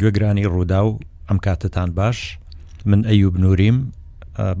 [0.00, 0.98] گوێگرانی ڕوودا و
[1.28, 2.38] ئەم کاتتان باش
[2.86, 3.92] من ئەیوب نوریم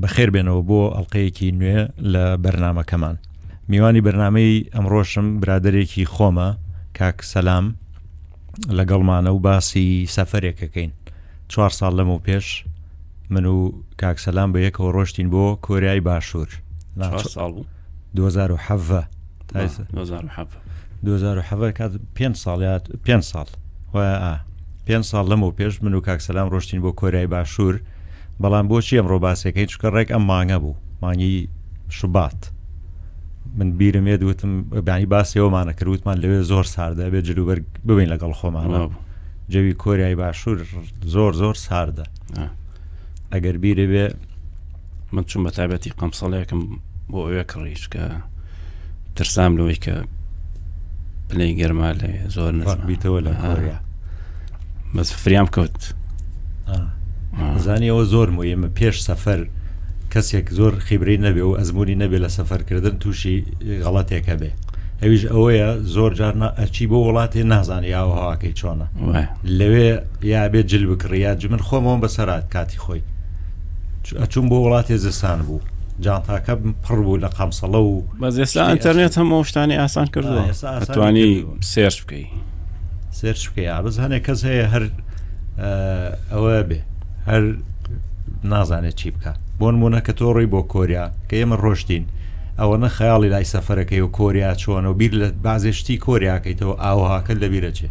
[0.02, 1.80] بەخێر بێنەوە بۆ ئەڵلقەیەکی نوێ
[2.12, 3.16] لە بەرنمەکەمان
[3.70, 6.48] میوانی بەرنمەی ئەمڕۆشم برادێکی خۆمە
[6.98, 7.66] کاک سەسلام
[8.78, 10.90] لەگەڵمانە و باسی سەفرێکەکەین
[11.52, 12.46] چوار ساڵ لەم و پێش
[13.30, 16.48] من و کاکسەلام بە یەکەوە ڕۆشتین بۆ کۆریای باشوور
[17.36, 17.52] ساڵ
[18.14, 19.08] 2007
[21.02, 23.46] 2007 کات پێ ساڵات پێ ساڵ
[23.94, 24.06] وە
[24.86, 27.74] پێ ساڵ لەم و پێش من و کاکسەسلام ڕۆشتین بۆ کۆریای باشوور
[28.42, 31.48] بەڵام بۆچی ئەم ڕۆباسەکەی چکە ڕێک ئەم مانگە بوو مانگی
[31.98, 32.40] شوبات
[33.56, 34.52] من بیرم ێ دوتم
[34.88, 37.58] بانی باسیەوەمانە کردوتمان لەوێ زۆر ساردە بێ جلوبەر
[37.88, 38.80] ببین لەگەڵ خۆمانە
[39.52, 40.58] جەوی کۆریای باشوور
[41.14, 42.06] زۆر زۆر ساردە
[43.32, 44.06] ئەگەر بیرە بێ
[45.12, 46.60] من چون بە تایبەتی قەم ساڵێکم
[47.10, 48.02] بۆ ئەوێ کڕیش کە
[49.16, 49.94] ترسام لەوەی کە
[51.28, 53.78] پلەی گەرما لە زۆر نزبییتەوە لە کۆریا
[54.94, 55.78] بەس فریام کەوت
[57.66, 59.40] زانیەوە زۆر مویمە پێش سەفەر
[60.12, 63.36] کەسێک زۆر خیبری نەبێ و ئەزمموی نەبێ لە سەفەرکردن تووشی
[63.84, 64.50] غەڵاتێکە بێ
[65.02, 68.86] ئەویش ئەوەیە زۆر جارنا ئەچی بۆ وڵاتێ نازانانی یاوە هەواکەی چۆنە
[69.58, 69.90] لەوێ
[70.32, 73.02] یا بێت جل بکڕیاج من خۆمەوە بەسەرات کاتی خۆی
[74.22, 75.60] ئەچوون بۆ وڵاتی زستان بوو
[76.04, 76.52] جانتاکە
[76.84, 80.44] پڕ بوو لە قامسەڵە و بەزێستا ئەتەرنێت هەمەوە شتانی ئاسان کردووە
[80.82, 81.32] ئەتوانی
[81.72, 82.26] سێرش بکەی
[83.18, 84.84] سێرشکە یابز هەنێک کەس هەیە هەر
[86.32, 86.78] ئەوە بێ
[87.30, 87.42] هەر
[88.52, 92.04] نازانێت چی بکە بۆ نمونە کە تۆڕی بۆ کۆریا کە ئێمە ڕۆشتین
[92.60, 97.90] ئەوە نە خەیاڵی لای سەفەرەکەی و کۆریا چۆن و بیر لە بازێشتی کۆریاکەیتەوە ئاوهاکە لەبیرەچێت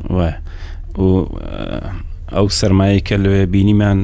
[2.36, 4.00] ئەو سرمایە کە لێ بینیمان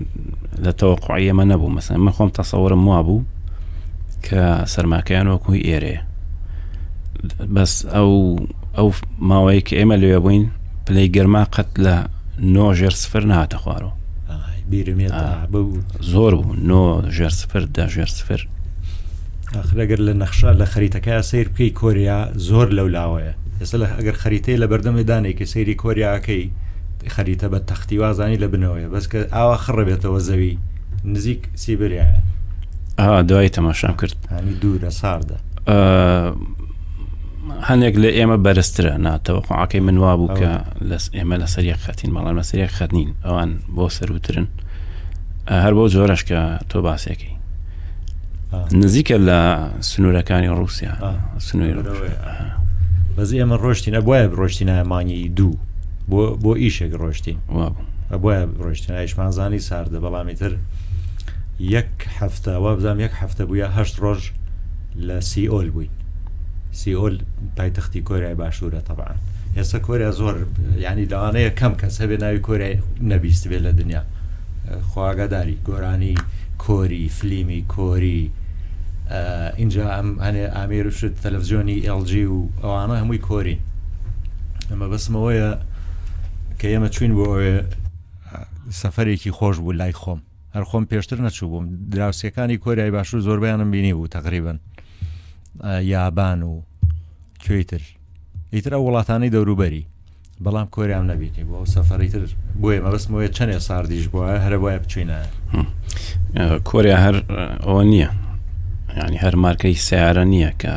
[0.66, 3.21] لە تەوەقعیەمە نەبوو مەسن من خۆم تەسەوەرم وا بوو
[4.25, 4.41] کە
[4.73, 5.95] سەرماکەیان وەکوی ئێرێ
[7.55, 8.11] بەس ئەو
[8.77, 8.88] ئەو
[9.30, 10.45] ماوەی کە ئێمە لێ بووین
[10.86, 11.95] پلەی گەرما قەت لە
[12.55, 13.93] نۆ ژێر سفر ناتە خوارەوە
[16.14, 18.48] زۆر بوو نۆ ژێر سفر دا ژێر سفر
[19.55, 24.67] ئەخرەگەر لە نەخشا لە خەریتەکە سیر بکەی کۆریا زۆر لەولاوەیە ئێستا لە ئەگەر خەریتەی لە
[24.71, 26.45] بەردەمێدانێکی سەیری کۆریاکەی
[27.15, 30.58] خەریتە بە تەختی وازانی لە بنەوەی بەسکە ئاوا خڕە بێتەوە زەوی
[31.11, 32.20] نزیک سیبریایە
[33.30, 34.15] دوای تەماشام کرد
[34.61, 35.37] دوورە ساردە
[37.70, 40.50] هەندێک لە ئێمە بەرزترە ناتەوە قوعاکەی منوا بوو کە
[41.17, 44.48] ئێمە لە سەریە خەتین بەڵام لە سەریە خەتنین ئەوان بۆ سەروترن
[45.64, 46.39] هەر بۆ جۆرەش کە
[46.70, 47.34] تۆ باسیەکەی
[48.82, 49.39] نزیکە لە
[49.89, 50.94] سنوورەکانی رووسیا
[51.48, 51.82] سنووری
[53.17, 55.54] بەز ئێمە ڕۆشتینە بواە ڕۆشتینە ئەمانی دوو
[56.10, 57.38] بۆ بۆ ئیشێک ڕۆشتین
[58.22, 60.52] بواە ڕۆشتینە ئیشمانزانی ساردە بەڵامی تر
[61.76, 64.22] یەک هەفتە وا بزانام یەک هەفتە بووە هەشت ڕۆژ
[65.08, 65.92] لە سیئۆل بووین
[66.81, 67.15] سیۆل
[67.58, 69.15] پایتەختی کۆریای باشوورە تەبان
[69.58, 70.36] ئێستا کۆریا زۆر
[70.86, 72.75] ینی داوانەیە کەم کەس هەبێ ناوی کۆریای
[73.11, 74.03] نەبیست بێت لە دنیا
[74.89, 76.15] خواگەداری گۆرانی
[76.65, 78.21] کۆری فلیمی کۆری
[79.59, 83.57] اینجا ئەم هەنێ ئامێر وشت تەلەڤزیۆنی LG و ئەوانە هەمووی کۆری
[84.71, 85.49] ئەمە بەسمەوەیە
[86.59, 87.25] کە ئێمە چوین بۆ
[88.81, 90.19] سەفەرێکی خۆش بوو لای خۆم
[90.55, 94.57] هەر خۆم پێشتر نەچوو بووم دراوسەکانی کۆریای باشوور زۆربیانم بینی بوو تقریبن
[95.64, 96.61] یابان و
[97.43, 97.82] کوێتر
[98.54, 99.83] ئیتر ئەو وڵاتانەی دەوروبەری
[100.45, 102.23] بەڵام کۆریان نەبیێتی بۆ سەفەریتر
[102.61, 105.20] بۆیە مەبستمەوەی چەندێ ساردیش بووە هەرە بۆە بچینە
[106.70, 107.16] کۆریا هەر
[107.66, 108.10] ئەوە نییە
[108.99, 110.73] ینی هەر مارکەی سیارە نییە کە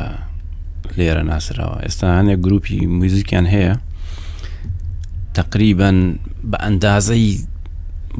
[0.97, 3.73] لێرە ناسراوە ئێستا هەنێک گروپی موزیکیان هەیە
[5.37, 5.97] تقریبان
[6.51, 7.27] بە ئەندازەی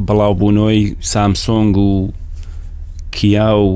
[0.06, 0.81] بڵاوبوونەوەی
[1.12, 1.94] سامسۆنگ و
[3.16, 3.72] کیا و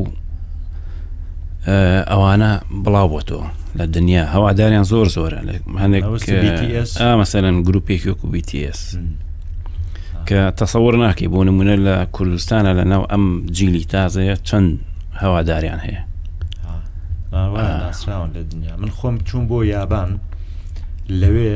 [1.67, 2.49] ئەوانە
[2.83, 3.39] بڵاو بۆ تۆ
[3.79, 5.39] لە دنیا هەواداریان زۆر زۆرە
[5.83, 6.03] هەندێک
[7.21, 8.81] مەسەرەن گروپێکی وکو BTS
[10.27, 13.23] کە تەسەور ناکەی بۆ نمونە لە کوردستانە لە ناو ئەم
[13.55, 14.69] جیلی تازەیە چەند
[15.23, 16.01] هەواداریان هەیە
[18.33, 20.09] لە دنیا من خۆم چوون بۆ یابان
[21.21, 21.51] لەوێ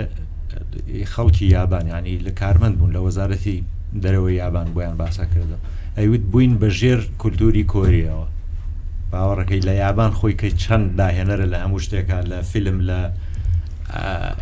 [1.13, 3.57] خەڵکی یابانیانی لە کارمەند بوون لە وەزارەتی
[4.03, 5.59] دەرەوەی یابان بۆیان باسا کردەوە
[5.99, 8.25] ئەیوت بووین بە ژێر کولتوری کۆریەوە
[9.13, 12.99] باوەڕەکەی لە یابان خۆی کە چەند داهێنەرە لە هەموو شتێکە لە فیلم لە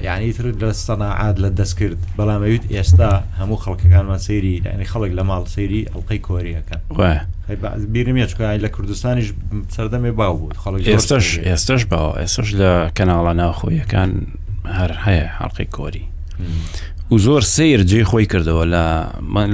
[0.03, 5.81] یانیتر لە سەناعات لە دەستکرد بەڵامەوت ئێستا هەموو خەڵکەکانمان سەیری دانی خەڵک لە ماڵ سەیری
[5.89, 6.77] ئەڵلقەی کۆریەکە
[7.93, 9.29] بیرمە چکای لە کوردستانیش
[9.75, 14.11] سەردەمێ باو بوو خەڵک ئێستش ئێستش باوە ئێستش لە کەناڵە ناوخۆیەکان
[14.77, 16.05] هەر هەیە حڵلقی کۆری
[17.11, 18.85] و زۆر سیر جێ خۆی کردەوە لە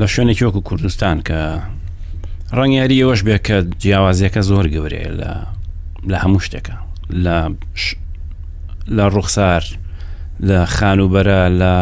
[0.01, 1.39] لە شوێنێکی وەکو کوردستان کە
[2.57, 5.31] ڕنگیاری ئەوەش بێ کە جیاوازیەکە زۆر گەورێ لە
[6.11, 6.75] لە هەموو شتێکە
[7.25, 7.37] لە
[8.95, 9.63] لە ڕوخسار
[10.49, 11.75] لە خانوبەرە لە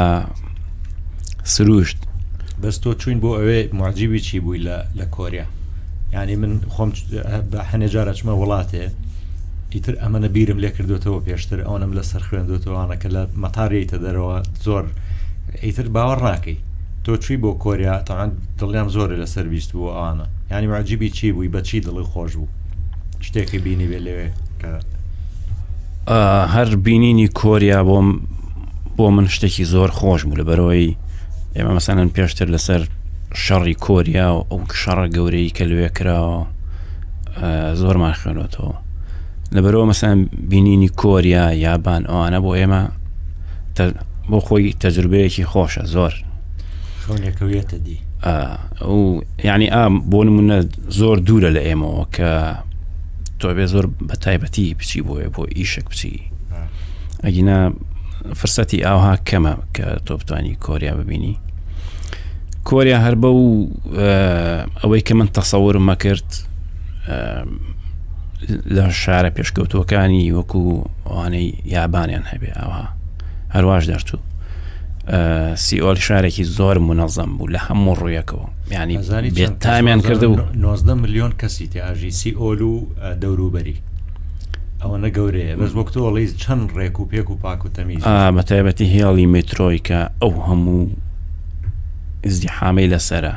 [1.54, 1.98] سروشت
[2.62, 5.46] بەست تۆ چوین بۆ ئەوێ معجیبی چی بووی لە لە کۆریا
[6.14, 6.90] ینی من خۆم
[7.72, 8.86] هەنێجارە چمە وڵاتێ
[9.74, 14.86] ئیتر ئەمەە بیرم لێ کردوێتەوە پێشتر ئەوەم لە سەر خوێندوێتەوەوانەکە لە مەتاریتە دەرەوە زۆر
[15.64, 16.58] ئیتر باوەڕ ناکەی
[17.04, 18.30] تۆ چوی بۆ کۆریا تاان
[18.60, 22.48] دڵیان زۆر لەسەر بیست بوو ئەوانە ینی ڕاجیبی چی بووی بەچی دڵی خۆش بوو
[23.26, 24.30] شتێکی بینی بێ لەوێ
[24.62, 24.72] کە
[26.54, 28.08] هەر بینینی کۆریا بۆم
[28.98, 30.96] بۆ من شتێکی زۆر خۆش بوو لە بەرەوەی
[31.56, 32.82] ئێمە مەسانن پێشتر لەسەر
[33.44, 36.46] شەڕی کۆریا و ئەو شەڕە گەورەی کە لوێ کراوە
[37.82, 38.76] زۆرمان خوێنەوەتەوە
[39.56, 40.18] لەبەرەوە مەسان
[40.50, 42.82] بینینی کۆریا یابان ئەوانە بۆ ئێمە
[44.30, 46.14] بۆ خۆی تەجربەیەکی خۆشە زۆر
[47.06, 48.00] خونێکەوێتە دی
[49.44, 50.58] یعنی ئام بۆ نمونە
[51.00, 52.32] زۆر دوورە لە ئێمەوە کە
[53.40, 56.14] تۆ بێ زۆر بە تایبەتی بچی بۆیە بۆ ئیشک بچی
[57.24, 57.58] ئەگینا
[58.40, 61.36] فرسەتی ئاها کەمە کە تۆ بتانی کۆریا ببینی
[62.68, 63.44] کۆریا هەر بە و
[64.84, 66.30] ئەوەی کە من تەسەورم مەکرد
[68.76, 70.62] لە شارە پێشکەوتەکانی وەکو
[71.08, 72.86] ئەوانەی یابانیان هەبێ ئاها
[73.56, 74.20] هەرواش دەرتوو
[75.56, 78.98] سیۆل شارێکی زۆر منەظەم بوو لە هەموو ڕوویەکەوە ینی
[79.60, 82.80] تامیان کرده بوو 90 میلیۆن کەسی تیاژی سیۆل و
[83.22, 83.78] دەوروبەری
[84.82, 87.98] ئەوەنە گەورەیە بەس بۆکتۆڵی چەند ڕێک و پێک و پاک و تەمی
[88.38, 90.82] بەتایبەتی هێڵی مترۆی کە ئەو هەموو
[92.36, 93.36] زیحامەی لەسرە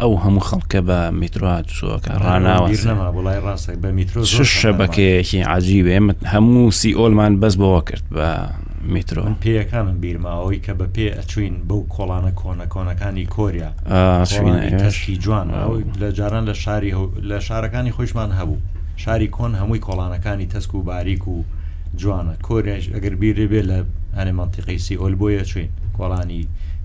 [0.00, 2.68] ئەو هەموو خەڵکە بە میترات سوەکە ڕناوە
[4.32, 5.96] شش شەبەکەیەکی عجیبێ
[6.32, 8.28] هەموو سیئۆلمان بەس بەوە کرد بە
[8.80, 13.70] میترۆ پێیەکانم بیرماەوەی کە بە پێ ئەچوین بەو کۆڵانە کۆنە کۆنەکانی کۆریا
[14.86, 15.48] تشکی جوان
[16.00, 16.92] لە جاران لە شاری
[17.30, 18.56] لە شارەکانی خۆشمان هەبوو
[19.02, 21.42] شاری کۆن هەمووی کۆڵانەکانی تەسک و باریک و
[22.00, 23.78] جوانە کۆریش ئەگەر بیرێ بێ لە
[24.16, 26.40] ئەنێ منتیقیسی ئۆلبۆیە چوین کۆڵانی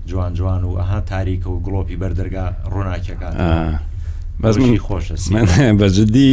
[0.08, 3.34] جوان جوان و ئەها تاریکە و گڵۆپی بەردەرگا ڕووناکیەکان
[4.40, 5.14] بەزمی خۆشە
[5.80, 6.30] بەجددی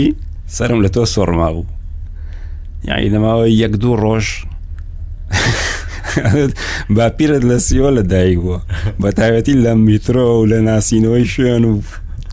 [0.55, 1.65] سرم لە تۆ سۆڕما بوو
[2.87, 4.25] یاعنی لەماوە یەک دوو ڕۆژ
[6.95, 8.59] باپیرت لە سیۆ لە دایک بووە
[9.01, 11.81] بە تایبەتی لە میترۆ و لە ناسینەوەی شوێن و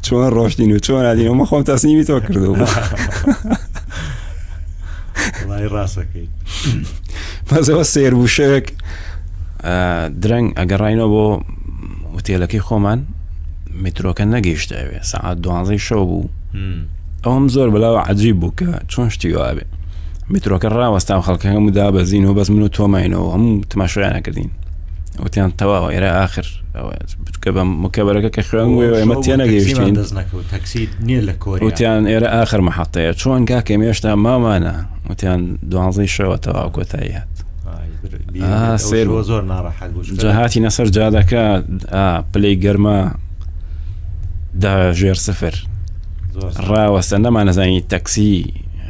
[0.02, 2.56] چۆن ڕۆشتین و چۆن نادینەوە خۆم تاسنیوی تۆ کردو
[5.74, 6.30] ڕاستەکەیت
[7.48, 8.66] پازەوە سێر بوو شەوێک
[10.22, 11.26] درەنگ ئەگەڕینەوە بۆ
[12.16, 13.00] وتێلەکەی خۆمان
[13.82, 16.28] میترۆکە نەگەیشتەوێ سعات دوانزەی شەو بوو
[17.24, 19.64] ئەوم زۆر بەلاوە عجیب بوو کە چۆن شتی وابێ
[20.34, 24.50] میترۆکە ڕاوەستا و خەڵکە هەمودا بەزین و بەس من و تۆماینەوە هەموو تماشایانە کردین
[25.24, 26.46] وتیان تەواوە ئێرە آخر
[27.26, 28.68] بکە بە مکەبەرەکە کە خوێن
[28.98, 29.94] ئێمە تێنەگەیشتین
[31.66, 34.76] وتیان ئێرە آخر مەحەتەیە چۆن کاکە مێشتا مامانە
[35.10, 35.40] وتیان
[35.70, 37.14] دوانزەی شەوە تەواو کۆتایی
[38.40, 41.44] هات سێر زۆر ناڕەحەت جاهاتی نەسەر جادەکە
[42.32, 42.98] پلەی گەرمە
[44.62, 45.54] دا ژێر سفر
[46.70, 48.34] ڕاوەستە نەمانەزانی تەکسی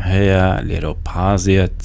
[0.05, 1.82] هەیە لێرە پازێت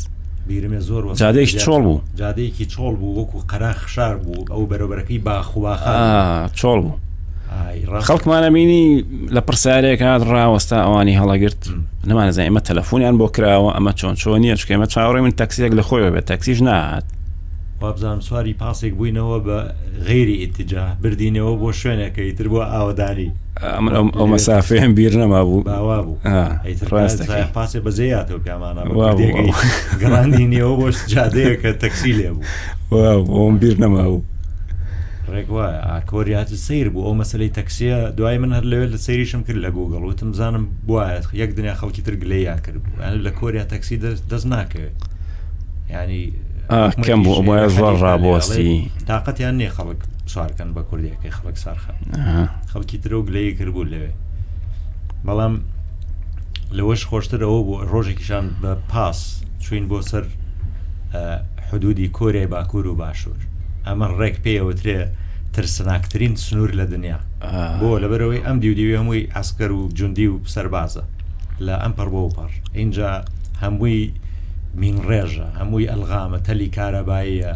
[0.50, 5.76] بیرمێ زۆر جادەیەکی چۆڵ بوو جادەیەکی چۆڵ بوو وەکو قەرا خشار بوو ئەو بەرەبەرەکەی باخوا
[6.60, 6.96] چۆڵ بوو
[8.08, 9.04] خەڵکمانەبینی
[9.36, 11.62] لە پرسیارێک هاات ڕاوەستا ئەوانی هەڵەگرت
[12.10, 15.84] نمانەزای ئمە تەلەفۆنیان بۆ کراوە ئەمە چۆن چۆن نیە چکە ئمە چاوەڕی من تەکسیەک لە
[15.90, 17.06] خۆی بێت تەکسیش نات
[17.82, 19.58] وابزانم سواری پاسێک بووینەوە بە
[20.08, 23.29] غێری ئتیجا بردینەوە بۆ شوێنەکەی تر بۆ ئاواداری
[23.75, 26.15] ئەمە ئەو مەسافێم بیر نەما بوو باوا بوو
[27.58, 33.01] پاسێ بەزیاتەوە پیامانەگەڕاندینەوە بۆ جادەیەکە تەکسی لێ بوو
[33.36, 34.24] ئەوم بیر نەما بوو
[35.34, 39.70] ڕێکوایە ئاکۆریاتی سیر بوو ئەو مەسلەی تەکسیە دوای من هەر لەوێت لە سریشم کرد لە
[39.77, 43.98] گوگڵ وتم زانم وایە یەک دنیا خەڵکی تر گلەیان کرد بوو لە کۆریا تەکسی
[44.32, 44.98] دەست ناکەوێت
[45.94, 46.25] ینی
[46.69, 48.69] کەم بوو ئەمە زۆر ڕابۆسی
[49.07, 50.01] تااقەتیان نێ خەڵک
[50.34, 51.98] سوارکەن بە کوردیەکەی خەڵک سارخەن
[52.72, 54.12] خەڵکی درۆگ لێ کردبوو لەوێ
[55.27, 55.53] بەڵام
[56.77, 59.19] لەوەش خۆشترەوە بۆ ڕۆژێکیشان بە پاس
[59.63, 60.25] چوین بۆ سەر
[61.69, 63.41] حدودی کۆریای باکوور و باشوور
[63.86, 65.00] ئەمە ڕێک پێیەوەترێ
[65.53, 67.19] ترسناکترین سنوور لە دنیا
[67.81, 71.03] بۆ لەبەرەوەی ئەم دیودیوی هەمووی ئاسکەر و جوندی و سەربازە
[71.65, 73.10] لە ئەم پەر بۆ پەر اینجا
[73.62, 74.01] هەمووی
[74.77, 77.51] مین ڕێژە هەمووی ئەلغامە تەلی کارەباییە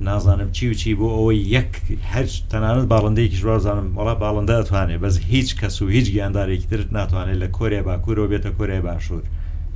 [0.00, 1.72] نازانم چی و چی بۆ ئەوەی یەک
[2.12, 7.38] هەر تەنانەت باڵندەیەکی ژوارزانم وڵا باڵندە دەتوانێت بەس هیچ کەس و هیچ گیاندارێکی ترت ناتوانێت
[7.42, 9.22] لە کۆریا باکوورەوە بێتە کۆریا باشوور.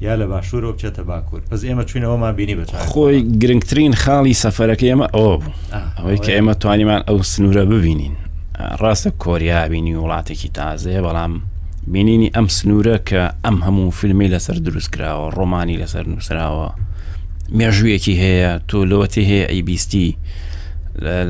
[0.00, 5.06] یا لە باشوورەوە بچێتە باکوور پس ئێمە چوینەوەمان بینی بچ خۆی گرنگترین خاڵی سەفەرەکە ئێمە
[5.14, 5.52] ئەوە بوو
[5.98, 8.12] ئەوەی کە ئێمە توانیمان ئەو سنوورە ببینین
[8.82, 11.34] ڕاستە کۆریا بینی وڵاتێکی تازەیە بەڵام
[11.86, 16.68] بینینی ئەم سنوورە کە ئەم هەموو فیلمی لەسەر دروست کراوە ڕۆمانی لەسەر نووسراوە
[17.58, 20.16] مێژوویەکی هەیە تۆ لەوەتی هەیە ئەی بیستی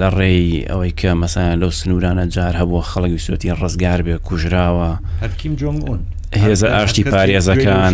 [0.01, 4.91] لە ڕێی ئەوەی کە مەسایان لەو سنوورانە جار هەبووە خەڵکی سوەتی ڕزگار بێ کوژراوە
[5.23, 5.99] هەرکیم جۆمون
[6.43, 7.93] هێز ئاشتی پارێزەکان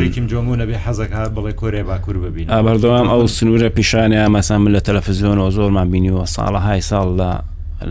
[1.37, 6.83] بڵێ کۆرێ باکوور ببین ئابەردەوام ئەو سنوورە پیشانیان مەسام لە تەلەفزیۆنەوە زۆرمان بینیوە ساڵە های
[6.91, 7.07] ساڵ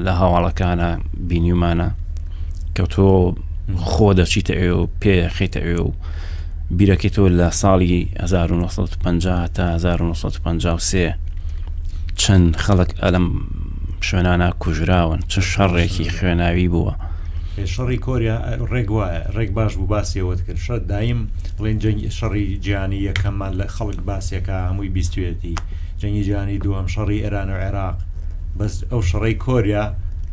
[0.06, 0.90] لە هەواڵەکانە
[1.30, 1.90] بینیمانە
[2.76, 3.08] کە تۆ
[3.88, 5.92] خۆ دەچیتە ئێ و پێخیتە ئێ و
[6.78, 11.16] بیرەکەی تۆ لە ساڵی 1950 تا 1953
[12.16, 13.28] چەند خەڵک ئەلم
[14.08, 16.94] شوێنانە کوژراون چ شەڕێکی خوێناوی بووە
[17.74, 18.38] شەڕی کۆریا
[18.72, 21.22] ڕێک وایە ڕێک باش بوو باسیەوەت کرد شە دایم
[21.58, 25.56] بڵێن جەنگ شەڕی جیانی یەکەممان لە خەڵک باسیەکە هەمووی بیستێتی
[26.00, 27.98] جەنگی جیانی دووەم شەڕی ئێران و عێراق
[28.60, 29.86] بەس ئەو شەڕی کۆریا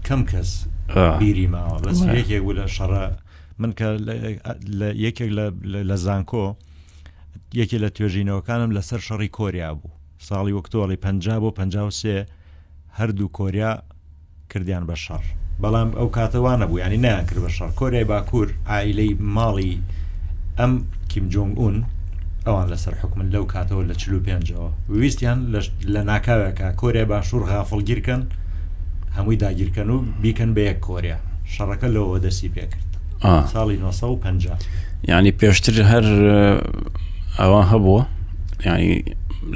[0.06, 0.50] کەم کەس
[1.20, 3.04] بیری ماوە بەس یەکێک بوو لە شەڕە
[3.58, 3.86] من کە
[4.94, 5.30] یەکێک
[5.90, 6.44] لە زانکۆ
[7.60, 9.90] یەکی لە توێژینەوەکانم لەسەر شەڕی کۆریا بوو
[10.28, 11.06] ساڵی وەکتۆڵی پ
[11.42, 11.60] بۆ پ
[12.00, 12.14] سێ
[12.98, 13.72] هەردوو کۆریا
[14.52, 15.24] کردیان بە شەڕ
[15.62, 19.74] بەڵام ئەو کاتەوانە بوو ینی نیانکرد بە شەڕ کۆریای باکوور ئایلەی ماڵی
[20.58, 20.72] ئەم
[21.10, 21.76] کیم جۆنگ اون
[22.46, 24.66] ئەوان لەسەر حکومن لەو کاتەوە لە چلو پێنجەوە
[25.00, 25.38] ویستیان
[25.94, 28.22] لە ناکاوێکە کۆریا باشوور غافڵگیرکەن
[29.16, 31.18] هەمووی داگیرکەن و بیکەن بە یەک کۆریا
[31.54, 32.87] شەڕەکە لەوە دەستی پێکرد
[33.22, 34.58] ساڵی 1950
[35.08, 36.06] ینی پێشتر هەر
[37.40, 38.02] ئەوان هەبووە
[38.66, 38.92] ینی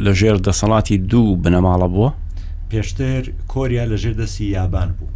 [0.06, 2.10] لەژێر دەسەڵاتی دوو بنەماڵە بووە
[2.72, 3.22] پێشتر
[3.54, 5.08] کۆریا لەژێر دەسی یابان بوو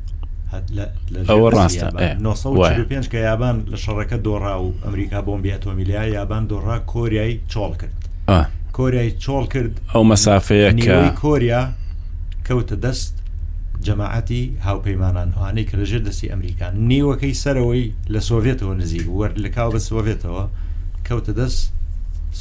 [1.31, 7.41] ئەوە ڕاستە 1945 کە یابان لە شەڕەکە دۆڕا و ئەمریکا بۆمبی ئەتۆمیلیا یابان دۆڕا کۆریای
[7.53, 7.97] چۆڵ کرد
[8.79, 11.63] کۆریای چۆڵ کرد ئەو مەسافەیە کە کۆریا
[12.47, 13.16] کەوتە دەست
[13.85, 19.81] جەماعەتی هاوپەیمانان هوانەی کەژێر دەستی ئەمریکان نیوەکەی سەرەوەی لە سۆڤێتەوە نزیک وەر لە کاو بە
[19.89, 20.45] سۆڤێتەوە
[21.07, 21.63] کەوتە دەست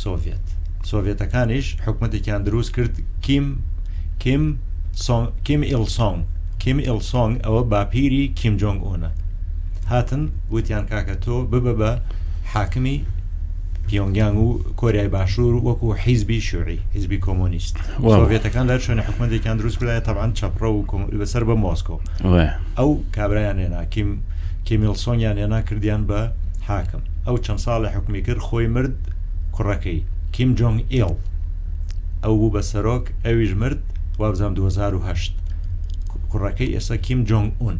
[0.01, 0.45] سۆڤێت
[0.89, 2.93] سۆڤێتەکانیش حکوومەتێکیان دروست کرد
[3.25, 3.45] کیم
[4.23, 4.43] کیم
[5.45, 6.19] کیم ئیلسۆنگ
[6.61, 9.09] کیم ئیلسۆنگ ئەوە باپیری کیم جۆنگ ئۆنە
[9.91, 10.23] هاتن
[10.53, 11.91] وتیان کاکە تۆ ببە بە
[12.53, 12.97] حاکمی
[13.87, 17.75] پیۆنگیان و کۆریای باشوور وەکو حیزبی شوعی حیزبی کۆمونیست
[18.29, 20.83] وێتەکان لە شوێنە حکوومەتێکیان دروست بلای تاوان چپڕە و
[21.21, 21.95] بەسەر بە مۆسکۆ
[22.77, 24.09] ئەو کابرایان هێناکیم
[24.67, 26.19] کمیلسۆنیان هێنا کردیان بە
[26.67, 28.95] حاکم ئەو چەند ساڵی حکومی کرد خۆی مرد
[29.55, 29.99] کوڕەکەی
[30.35, 31.13] کیم جۆنگ ئێڵ
[32.23, 33.81] ئەو بوو بە سەرۆک ئەویش مرد
[34.19, 35.13] وابزام 2010
[36.31, 37.77] کوڕەکەی ئێستا کیم جۆنگ ئون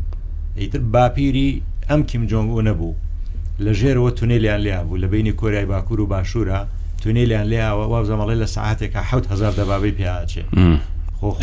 [0.57, 2.93] ئیتر باپیری ئەم کیم جۆنگ ئۆ نەبوو
[3.63, 6.59] لە ژێرەوە تونێلیان لیا بوو لە بینی کۆریای باکوور و باشوورە
[7.03, 8.99] تونێلیان لیاوە وابزەمەڵی لە ساعاتێکە
[9.31, 10.43] هزار دەبابەی پیاچێ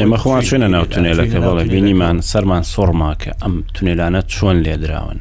[0.01, 5.19] ئێمە خۆوان شوێنە ناو تونێلەکە بەڵێ بینیمان سەرمان سۆڕماکە ئەم تونێلانە چۆن لێدراون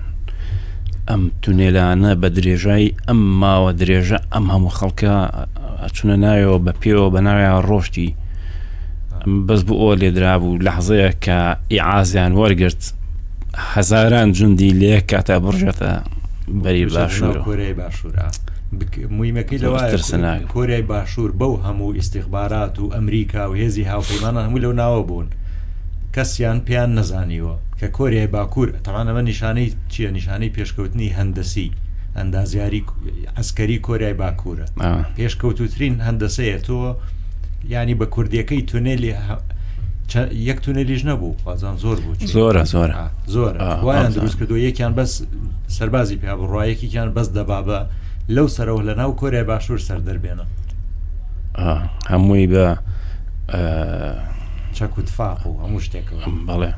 [1.09, 5.15] ئەم تونێلانە بە درێژایی ئەم ماوە درێژە ئەم هەموو خەڵکە
[5.95, 8.09] چونە نایەوە بە پێوە بە ناویان ڕۆشتی
[9.47, 11.37] بەس بوو ئەوە لێدرا بوو لەحزەیە کە
[11.73, 12.83] ئیعازیان وەرگرت
[13.73, 15.93] هەزاران جوندی لێ کاتە بڕژێتە
[16.63, 18.25] بەری باشوور کۆرەی باشوورە
[19.15, 20.07] مویمەکەی لەوە
[20.55, 25.27] کۆریای باشوور بەو هەموو ئیسیخبارات و ئەمریکا و هێزی هاوپەیمانە هەموو لەو ناوە بوون
[26.15, 31.67] کەسیان پێیان نەزانیوە کە کۆریای باکوور تەوانەمە نیشانەی چییە نیشانەی پێشکەوتنی هەندسی
[32.17, 32.81] ئەندازیاری
[33.37, 34.65] ئەسکەری کۆریای باکوورە
[35.17, 36.79] پێشکەوتوترین هەندسەیە تۆ
[37.73, 39.11] ینی بە کوردیەکەی تونێلی
[40.33, 42.89] یەک تونەلیش نەبوو بازان زۆر بوو زۆرە زۆر
[43.35, 43.53] زۆر
[43.85, 45.11] وایان دروست کردو یەکیان بەس
[45.77, 47.79] سەربازی پیا بڕایەکیان بەس دەبابە
[48.35, 50.45] لەو سەرەوە لە ناو کۆریا باشوور سەر دەربێنە
[52.11, 52.67] هەمووی بە
[54.77, 56.07] چەک و تفاق و هەموو شتێک
[56.49, 56.71] بەڵێ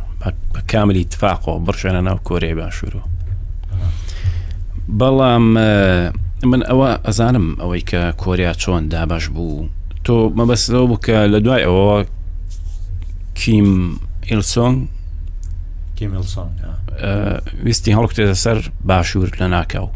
[0.53, 3.01] بە کاملی تفاقەوە بڕشێنە ناو کۆریای باشوور و
[5.00, 5.46] بەڵام
[6.51, 9.68] من ئەوە ئەزانم ئەوەی کە کۆریا چۆن دابش بوو
[10.06, 11.98] تۆ مەبەستەوە بکە لە دوای ئەوە
[13.44, 13.70] کیم
[14.30, 14.76] ئیلسۆنگ
[17.66, 18.58] ویستی هەڵکتێتە سەر
[18.90, 19.88] باشوور لە ناکاو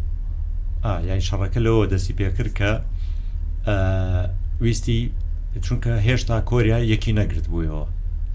[1.10, 2.72] یان شەڕەکە لەوە دەستی پێکرد کە
[4.63, 5.00] ویستی
[5.66, 7.86] چونکە هێشتا کۆریا یەکی نەگرت بوویەوە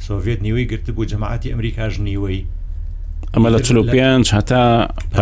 [0.06, 2.40] سۆڤێت نیوەی گرت بوو جەماعتی ئەمریکاژ نیوەی
[3.34, 4.64] ئەمە لە چلو پێنج هەتا
[5.16, 5.18] پ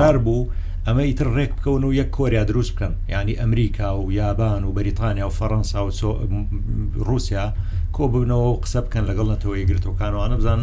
[0.00, 0.42] قرار بوو
[0.90, 5.26] ئەمە ئیتر ڕێک بکەون و یەک کۆریا دروست بکەن ینی ئەمریکا و یابان و بەریتانیا
[5.28, 5.90] و فەەنسا و
[7.08, 7.46] رووسیا
[7.96, 10.62] کۆ ببنەوە قسە بکەن لەگەڵ نەتەوەی گرتوکانوانە بزان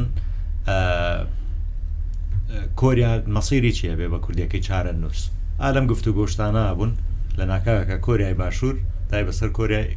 [2.79, 5.22] کۆریا مەسیری چیە بێ بە کوردیەکەی چارە نووس
[5.62, 6.91] ئالم گفتو گۆشتانە بوون
[7.38, 8.75] لە ناکاکە کۆریای باشوور
[9.12, 9.50] دای بەسەر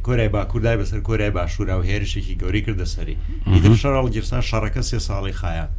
[0.05, 3.15] کۆریای باکوور دای بەسەر کۆریای باشوورا و هێرشێکی گەوری کردە سەری
[3.53, 5.73] ئیدر شەڕال گیرسان شەڕەکە سێ ساڵی خایات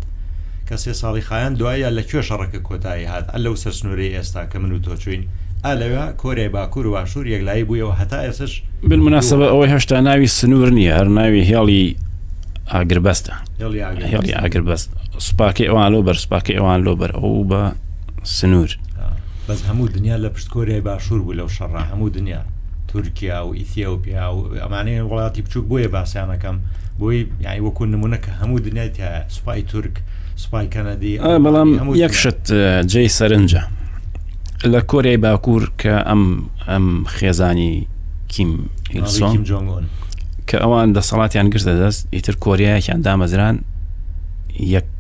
[0.72, 4.42] کە سێ ساڵی خایەن دوایە لە کوێ شەڕەکە کۆتایی هات ئە لەو سەر سنووری ئێستا
[4.50, 5.22] کە من و تۆ چوین
[5.66, 8.52] ئالەوە کۆرێ باکوور و باشوور یەکلایی بوویەوە هەتا ئێسش
[8.88, 11.84] بالمناسبە ئەوەی هەشتا ناوی سنوور نییە هەر ناوی هێڵی
[12.74, 13.34] ئاگربەستە
[14.12, 14.88] هێڵی ئاگربەست
[15.26, 17.62] سوپاکی ئەوان لۆ بەر سوپاکی ئەوان لۆ بەر ئەو بە
[18.36, 18.70] سنوور
[19.48, 22.40] بەس هەموو دنیا لە پشتکۆریای باشوور بوو لەو شەڕ هەموو دنیا
[22.90, 26.56] تورکیا و ئیتیۆپیا و ئەمانەیە وڵاتی بچوک بۆیە باسییانەکەم
[27.00, 28.90] بۆی یانی وەکو نمونە کە هەموو دنیای
[29.36, 29.94] سوپای تورک
[30.44, 31.12] سپایکەنەدی
[31.44, 31.70] بەڵام
[32.02, 32.44] یەکشت
[32.92, 33.62] جێی سەرنجە
[34.72, 36.22] لە کۆریای باکوور کە ئەم
[36.70, 37.74] ئەم خێزانی
[38.32, 38.52] کیم
[38.94, 39.34] هیلسۆن
[40.48, 43.56] کە ئەوان دەسەڵاتیان گرتە دەست ئیتر کۆریایەکیان دامەزران
[44.76, 44.92] یەک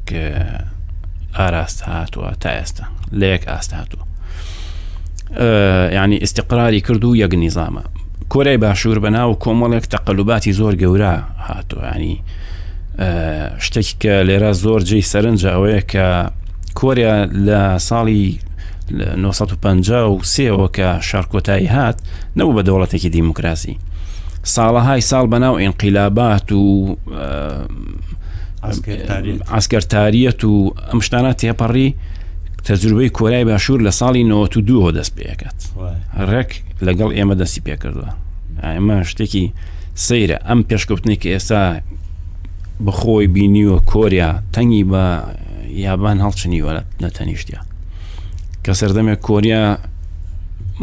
[1.38, 2.84] ئاراست هاتووە تا ئێستا
[3.20, 4.04] لە یەک ئاست هاتووە
[5.98, 7.84] ینی ئستقراری کرد و یەک نیزامە
[8.32, 11.12] کۆرای باشوور بەناو کۆمەڵێک تەقللوباتی زۆر گەورە
[11.46, 12.18] هاتووە ینی
[13.66, 16.06] شتێکی کە لێرە زۆر جێی سەرنج ئەوەیە کە
[16.78, 17.14] کۆریا
[17.46, 18.24] لە ساڵی
[18.90, 21.98] 1950 سێەوە کە شارکۆتایی هات
[22.36, 23.76] نەبوو بە دەوڵەتێکی دیموکراسی
[24.54, 26.64] ساڵەهای ساڵ بەناو ئینقیلابات و
[29.52, 31.90] ئاسکەرتاریەت و ئەم شتانە تێپەڕی
[32.66, 35.58] تەجروبەی کۆرای باشوور لە ساڵی 92 دەست پێەکەات
[36.30, 36.50] ڕێک
[36.86, 38.10] لەگەڵ ئێمە دەستی پێکردووە
[38.62, 39.52] ئێمە شتێکی
[40.06, 41.62] سەیرە ئەم پێشکەوتنی کە ئێستا
[42.86, 45.02] بخۆی بینیوە کۆریا تەنگی بە
[45.86, 46.70] یابان هەڵچنیوە
[47.02, 47.58] نەتەنیشتە
[48.64, 49.62] کە سەردەمێک کۆریا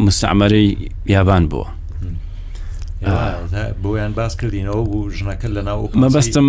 [0.06, 0.70] مستعمەرەی
[1.16, 1.68] یابان بووە
[3.84, 6.48] بۆیان باس کردینەوە بوو ژنەکە لە ناو مەبەستم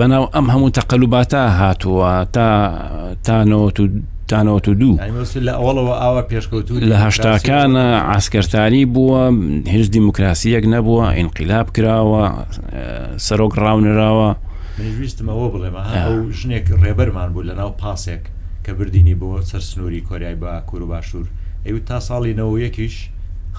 [0.00, 2.46] بەناو ئەم هەموو تەقلوباتە هاتووە تا
[3.26, 3.68] تانەوە
[4.30, 4.96] تانەوە دوو
[5.60, 9.20] ئەوڵەوە ئاوە پێشکەوت لە هەشتاکانە ئاسکەرتاری بووە
[9.74, 12.24] هیچ دیموکراسیەک نەبووە ئینقلاب کراوە
[13.26, 14.30] سەرۆک ڕاونراوە
[14.78, 18.22] منویستمەوە بڵێم ئەو ژنێک ڕێبەرمان بوو لە ناو پاسێک
[18.64, 21.26] کە بردینی بۆ سەر سنووری کۆریای با کوور و باشوور
[21.66, 22.96] ئەوی تا ساڵی نەوە یەکیش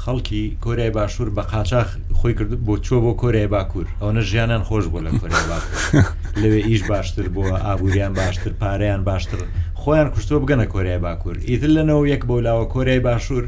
[0.01, 1.87] خەڵکی کۆریای باشوور بە قاچاخ
[2.19, 5.81] خۆی کرد بۆ چۆ بۆ کۆریای باکوور ئەوە ژیانان خۆش بوو لە کۆریای باکوور
[6.41, 9.39] لەوێ ئیش باشتر بووە ئابوووریان باشتر پارەیان باشتر
[9.81, 13.43] خۆیان کوشتۆ بگەنە کۆریای باکوور ئیتر لەنەوە یەک بەولاوە کۆریای باشوور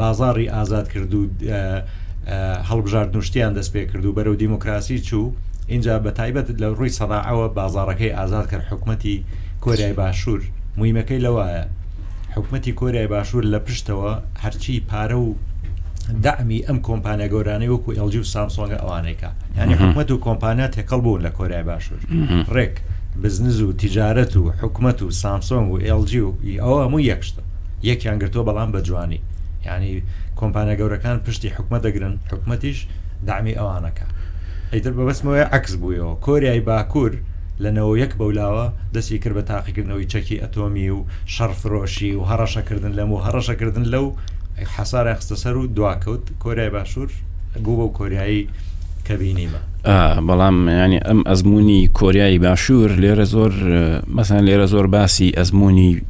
[0.00, 1.20] بازاری ئازاد کردو
[2.70, 5.26] هەڵبژار نوشتیان دەست پێ کردو بەرەو دیموکراسی چوو
[5.66, 9.24] اینجا بە تایبەت لە ڕووی سەداعەوە بازارەکەی ئازاد کرد حکومەتی
[9.64, 10.40] کۆریای باشوور
[10.78, 11.64] مویمەکەی لەوایە
[12.36, 14.12] حکومەتی کۆریای باشوور لە پشتەوە
[14.44, 15.34] هەرچی پارە و
[16.22, 21.20] دامی ئەم کۆمپانیا گەورانەی وەکو ئەلجی و سامسۆنگ ئەوانێکە یعنی حکومت و کۆمپانیا تێکەڵ بوون
[21.26, 22.00] لە کۆریای باشوور
[22.56, 22.74] ڕێک
[23.22, 27.42] بزنز و تیجارەت و حکومت و سامسۆنگ و LG و ئەوە هەموو یەکشتە
[27.88, 29.20] یەکیان گرتووە بەڵام بە جوانی
[29.66, 30.02] یعنی
[30.40, 32.78] کۆمپانیا گەورەکان پشتی حکومە دەگرن حکومەتیش
[33.28, 34.06] دامی ئەوانەکە
[34.72, 37.12] ئەیتر بەبستمەوەی عکس بوویەوە کۆریای باکوور
[37.62, 40.98] لەنەوە یەک بەولاوە دەستی کرد بە تاقیکردنەوەی چەکی ئەتۆمی و
[41.34, 44.06] شەرفرۆشی و هەڕەشەکردن لەم و هەڕەشەکردن لەو
[44.76, 47.10] حەسارە خستە سەر و دواکەوت کۆریای باشوور
[47.64, 48.42] بوو بەو کۆریایی
[49.06, 49.60] کە بینیمە
[50.26, 53.52] بەڵام ینی ئەم ئەزمموی کۆریایی باشوور لێرە زۆر
[54.16, 56.00] مەسان لێرە زۆر باسی ئەزمموی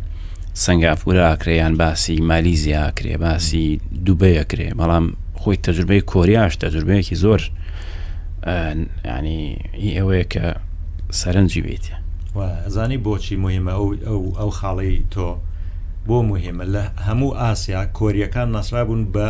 [0.64, 3.66] سنگاپوراکرێیان باسی مالیزیاکرێ باسی
[4.06, 5.06] دووبەیەکرێ بەڵام
[5.40, 7.42] خۆی تەجربەی کۆریاش تەجربەیەکی زۆر
[8.46, 9.40] ینی
[9.80, 10.46] ئی ئەوەیە کە
[11.20, 11.94] سەرنجی بێتە
[12.64, 13.72] ئەزانی بۆچی مهمە
[14.38, 15.28] ئەو خاڵی تۆ
[16.08, 19.28] بۆ مهمە لە هەموو ئاسیا کۆریەکان ناسرابوون بە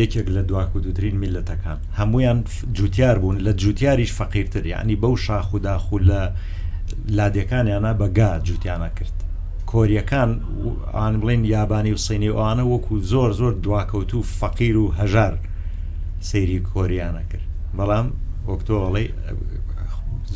[0.00, 2.38] یەکێک لە دواکو دوترین میلەتەکان هەمویان
[2.76, 6.20] جوتیار بوون لە جوتیاریش فەقیرتر ینی بەو شاخوداخو لە
[7.16, 9.16] لادەکانیانە بەگا جوتیانە کرد
[9.72, 10.30] کۆریەکان
[10.96, 15.34] ئان بڵین یابانی و سینی ئەوانە وەکو زۆر زۆر دواکەوت و فەقیر و هەژار
[16.28, 17.46] سەیری کۆریانە کرد
[17.78, 18.06] بەڵام
[18.50, 19.06] وەکتۆڵی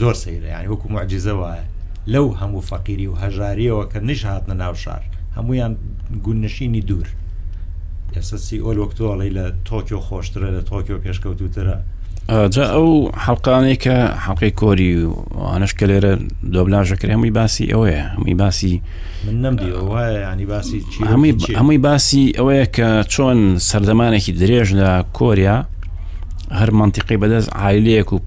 [0.01, 1.65] زۆر سەیرەیان وەکو معجززە وایە
[2.13, 5.03] لەو هەموو فەقیری و هەژاریەوە کە نش هاتنە ناو شار
[5.37, 5.73] هەمویان
[6.25, 7.09] گوننشینی دوور
[8.17, 11.77] ئێستا سیئۆل وەکتۆڵی لە تۆکیۆ خۆشترە لە تۆکیۆ پێشکەوتوترە
[12.55, 12.91] جا ئەو
[13.25, 15.15] حڵقانەی کە حەڵقی کۆری و
[15.51, 16.13] ئانش کە لێرە
[16.55, 18.75] دۆبلاژەکرێ هەمووی باسی ئەوەیە هەمووی باسی
[21.59, 25.57] هەمووی باسی ئەوەیە کە چۆن سەردەمانێکی درێژ لە کۆریا
[26.59, 28.19] هەر منتیقی بەدەست عیلەیەک و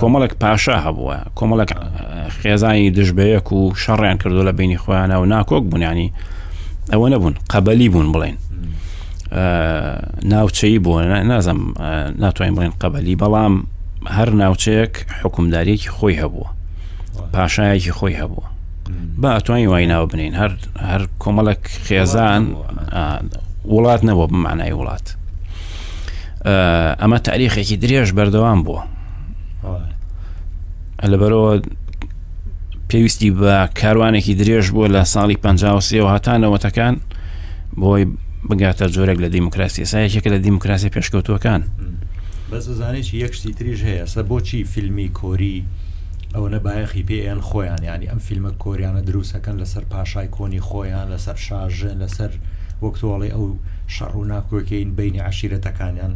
[0.00, 1.70] کۆمەڵک پاشا هەبووە کۆمەڵک
[2.40, 6.12] خێزانی دژبەیەک و شەڕیان کردو لە بینی خۆیانە و ناکۆک بوونیانی
[6.92, 8.36] ئەوە نەبوون قەبەلی بوون بڵێن
[10.32, 11.60] ناوچەی بووە نازم
[12.22, 13.54] ناتوانین بڵێن قەبەلی بەڵام
[14.16, 16.48] هەر ناوچەیەک حکومدارێکی خۆی هەبووە
[17.34, 18.46] پاشایەکی خۆی هەبووە
[19.20, 20.52] با ئەتوانی وای ناو بنین هەر
[20.90, 22.42] هەر کۆمەڵک خێزان
[23.72, 25.06] وڵات نەوە بمانای وڵات
[26.46, 28.82] ئەمە تاریخێکی درێژ بەردەوام بووە
[31.12, 31.52] لەبەرەوە
[32.88, 36.94] پێویستی بە کاروانێکی درێژ بووە لە ساڵی 1950 هاتانەوەتەکان
[37.80, 38.04] بۆی
[38.48, 41.60] بگاتە جۆرەك لە دیموکراسی سایەکێکە لە دیموکراسی پێشکەوتوەکان
[42.50, 45.58] بەزانێکی یەکشتی تریژ هەیە سە بۆچی فیلمی کۆری
[46.34, 51.96] ئەو نەبایەخی پێیان خۆیان ینی ئەم فیلمە کۆریانە دروستەکەن لەسەر پاشای کۆنی خۆیان لەسەر شاژن
[52.02, 52.32] لەسەر
[52.82, 53.44] وەکتۆڵی ئەو
[53.94, 56.14] شەڕووناکۆکەین بینی عشیرەتەکانیان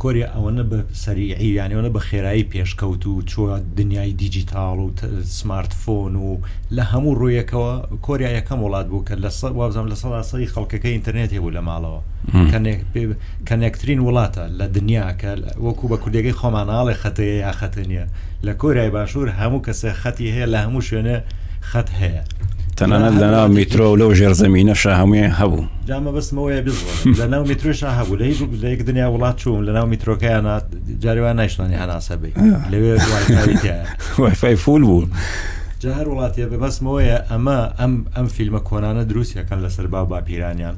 [0.00, 4.88] کۆری ئەوەنە بە سەریعیانەوەە بە خێرایی پێشکەوت و چوە دنیای دیجیتال و
[5.38, 6.30] سمارتفۆن و
[6.76, 7.72] لە هەموو ڕوویەکەوە
[8.06, 12.00] کۆریا یەکەم وڵات بوو کە لە وابزانم لە سەڵاسی خەڵکەکە ئینتەرنێت هێبوو لە ماڵەوە
[13.48, 15.30] کەنێکترین وڵاتە لە دنیا کە
[15.64, 18.04] وەکو بە کوردێکی خۆمانناڵی خەتەیە یا خەتە نیە
[18.46, 21.16] لە کۆریای باشوور هەموو کەسە خەتی هەیە لە هەموو شوێنە
[21.70, 22.22] خەت هەیە
[22.80, 26.76] تەنانەت لە ناو میترۆ لەو ژێرزەمینە شە هەمووی هەبوو جامە بستمەوەی بز
[27.20, 28.24] لە ناو میترۆش هەبوو لە
[28.62, 30.44] لە یک دنیا وڵات چوم لە ناو میترۆکەیان
[31.04, 32.32] جاریوان نایشتانی هەناسەبی
[32.70, 33.02] لەوێ
[34.22, 35.06] وایفای فول بوو.
[35.82, 40.76] جار وڵاتیە بەبەسمەوەیە ئەمە ئەم ئەم فیلمە کۆنانە دروستیەکەن لەسەر با باپیرانیان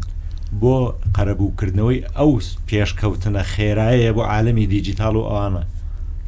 [0.60, 0.76] بۆ
[1.18, 2.32] قەرەبووکردنەوەی ئەو
[2.68, 5.62] پێشکەوتنە خێرایە بۆ عالمی دیجیتال و ئەوانە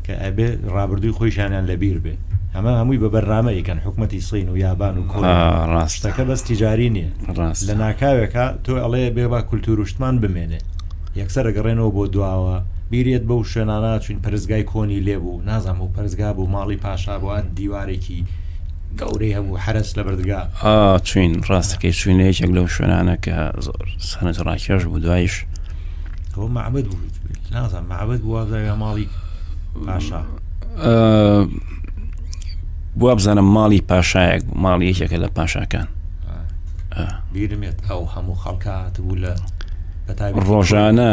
[0.04, 2.14] کە ئەبێ ڕابردووی خۆیشانیان لەبیر بێ
[2.54, 5.04] ئەمە هەمووی بە بەرنامەیەکەن حکومەتی سین و یابان و
[5.74, 10.58] ڕاستەکە بەس تیجاری نییە ڕاست لە ناکاوێکە تۆ ئەڵەیە بێبا کولتوروشتمان بمێنێ
[11.18, 12.58] یەکسەر گەڕێنەوە بۆ دواوە
[12.90, 18.20] بیرێت بەو شوێنانە چین پەرزگای کۆنی لێبوو نازانم و پەرزگا بوو ماڵی پاشا بووان دیوارێکی
[19.00, 20.40] گەورەی هەبوو حرس لە بردگا
[21.08, 23.36] چین ڕاستەکەی چینەیەکێک لەو شوێنانە کە
[24.08, 25.34] سەنج ڕاکێش بوو دوایش
[26.34, 26.98] تۆ معبد بوو
[27.52, 29.06] نازان معبد بووە ماڵی
[29.86, 30.22] پاشا
[32.98, 35.88] بووە بزانم ماڵی پاشایەک ماڵی یەکێکە لە پاشاکان
[37.34, 39.32] بیرمێت ئەو هەموو خەڵکات بوو لە
[40.48, 41.10] ڕۆژانە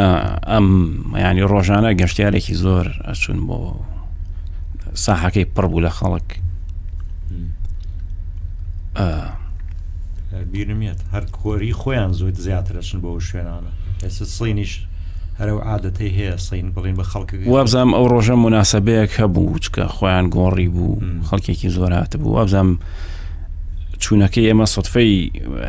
[0.50, 0.66] ئەم
[1.26, 3.58] ینی ڕۆژانە گەشتارێکی زۆر ئەچون بۆ
[5.04, 6.28] ساحەکەی پڕ بوو لە خەڵک
[10.52, 13.70] بیرمێت هەر کۆری خۆیان زۆر زیاترەشن بۆ شوێنانە
[14.04, 14.72] ئێستا سڵینیش
[15.42, 20.68] هەرە عادەتی هەیە سین بڵین بە خەڵکی وابزام ئەو ڕۆژە مناسبەیەک هەبوو چکە خۆیان گۆڕی
[20.74, 22.68] بوو خەڵکێکی زۆرات بوو وابزام
[24.02, 25.12] چوونەکەی ئێمە سوتفەی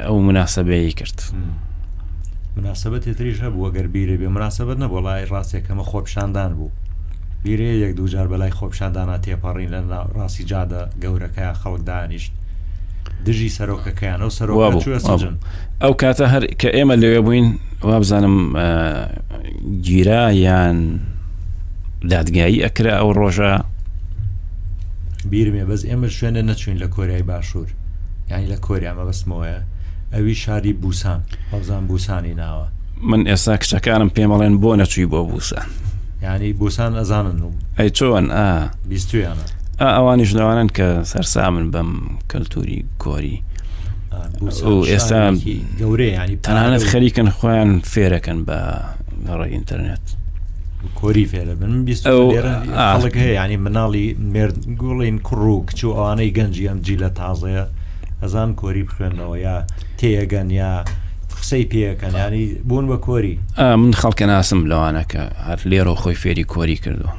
[0.05, 1.17] ئەو مناسبەیە کرد.
[2.57, 6.69] مناسبەت تریش هەبووە گەربیرە بێ مناسبەت نە بۆڵی ڕاستێکەمە خۆپشاندان بوو
[7.43, 12.31] بیرێ یەک دووجار بەلای خۆپشاندانە تێپەڕین لە ڕاستی جادە گەورەکە خەڵک دانیشت
[13.25, 14.51] دژی سەرۆکەکەیان ئەو سەرۆ
[15.83, 17.47] ئەو کاتە هەر کە ئێمە لەوێ بووین
[17.83, 18.53] وا بزانم
[19.83, 20.99] گیرا یان
[22.09, 23.53] دادگایی ئەکرا ئەو ڕۆژە
[25.29, 27.69] بیرمێ بەس ئێمە شوێنە نەچوین لە کۆریای باشوور
[28.29, 29.57] یانی لە کۆریامە بەسمەوەە
[30.13, 32.67] ئەوی شاری بوسان هەڵزان بوسانی ناوە
[33.09, 35.67] من ئێستا کچەکانم پێم ئەڵێن بۆ نەچوی بۆ بوسان
[36.23, 38.51] ینی بوسان ئەزانن و ئەی چۆن ئا
[38.89, 39.45] بیستویانە
[39.81, 41.91] ئەوانی ژنەوانن کە سەرسا من بەم
[42.31, 43.37] کەلتوری کۆری
[44.91, 45.21] ئێستا
[45.81, 48.59] گەورەیانی تەنانەت خەریکن خۆیان فێرەکەن بە
[49.39, 50.05] ڕێ ئینتەرنێت
[50.99, 51.71] کۆری فێرە بن
[53.21, 57.63] هەیە ینی مناڵی مرد گوڵین کوڕ و کچوو ئەوانەی گەنجی ئەم جی لە تازەیە
[58.21, 59.55] ئەزان کۆری بخوێنەوە یا
[59.99, 60.71] تێگەن یا
[61.39, 63.35] قسەی پێەکەن ینی بوون بە کۆری
[63.81, 67.09] من خەڵکە ناسم لەوانەکە هەر لێرە خۆی فێری کۆری کردو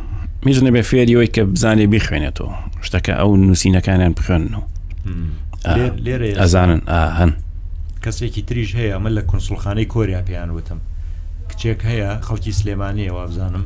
[0.46, 2.52] میژنە بە فێری ئەوی کە بزانێ بیخوێنێتەوە
[2.86, 4.62] شتەکە ئەو نووسینەکانیان بخوێنەوە
[6.04, 6.82] لێرە ئەزانن
[7.18, 7.32] هەن
[8.04, 10.78] کەسێکی تریش هەیە ئەمە لە کنسڵخانەی کۆریا پێیان وتم
[11.50, 13.64] کچێک هەیە خەڵکی سلێمانەیە وابزانم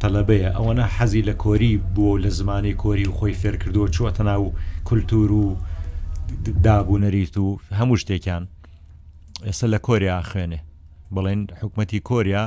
[0.00, 4.42] تەلەبەیە ئەوەنە حەزی لە کۆری بووە لە زمانی کۆری و خۆی فێر کردووە چوەتە ناو
[4.88, 5.46] کولتور و
[6.64, 7.48] دابوو نەریت و
[7.78, 8.44] هەموو شتێکیان
[9.46, 10.60] ئێستا لە کۆریا خوێنێ
[11.14, 12.44] بڵێن حکومەتی کۆریا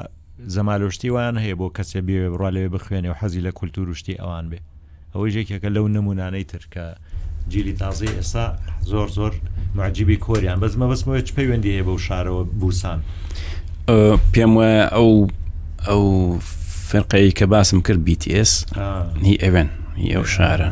[0.56, 4.60] زەمالۆشتی وان هەیە بۆ کەسێ بێ بڕالێ بخوێنێ و حەزی لە کولتور وشتی ئەوان بێ
[5.14, 6.86] ئەوەی ژێکێکە لەو نمونانەی ترکە
[7.50, 8.46] جیلی تازی ئێستا
[8.92, 9.32] زۆر زۆر
[9.76, 13.00] معجیبی کۆریان بەزمە بەسمەوە چ پەیوەندی هەیە بە و شارەوە بوسان
[14.34, 15.12] پێم وایە ئەو
[15.88, 16.04] ئەو
[16.90, 18.52] فرقەیە کە باسم کرد BTS
[19.26, 19.70] هی ئەوێن
[20.16, 20.70] ئەو شارە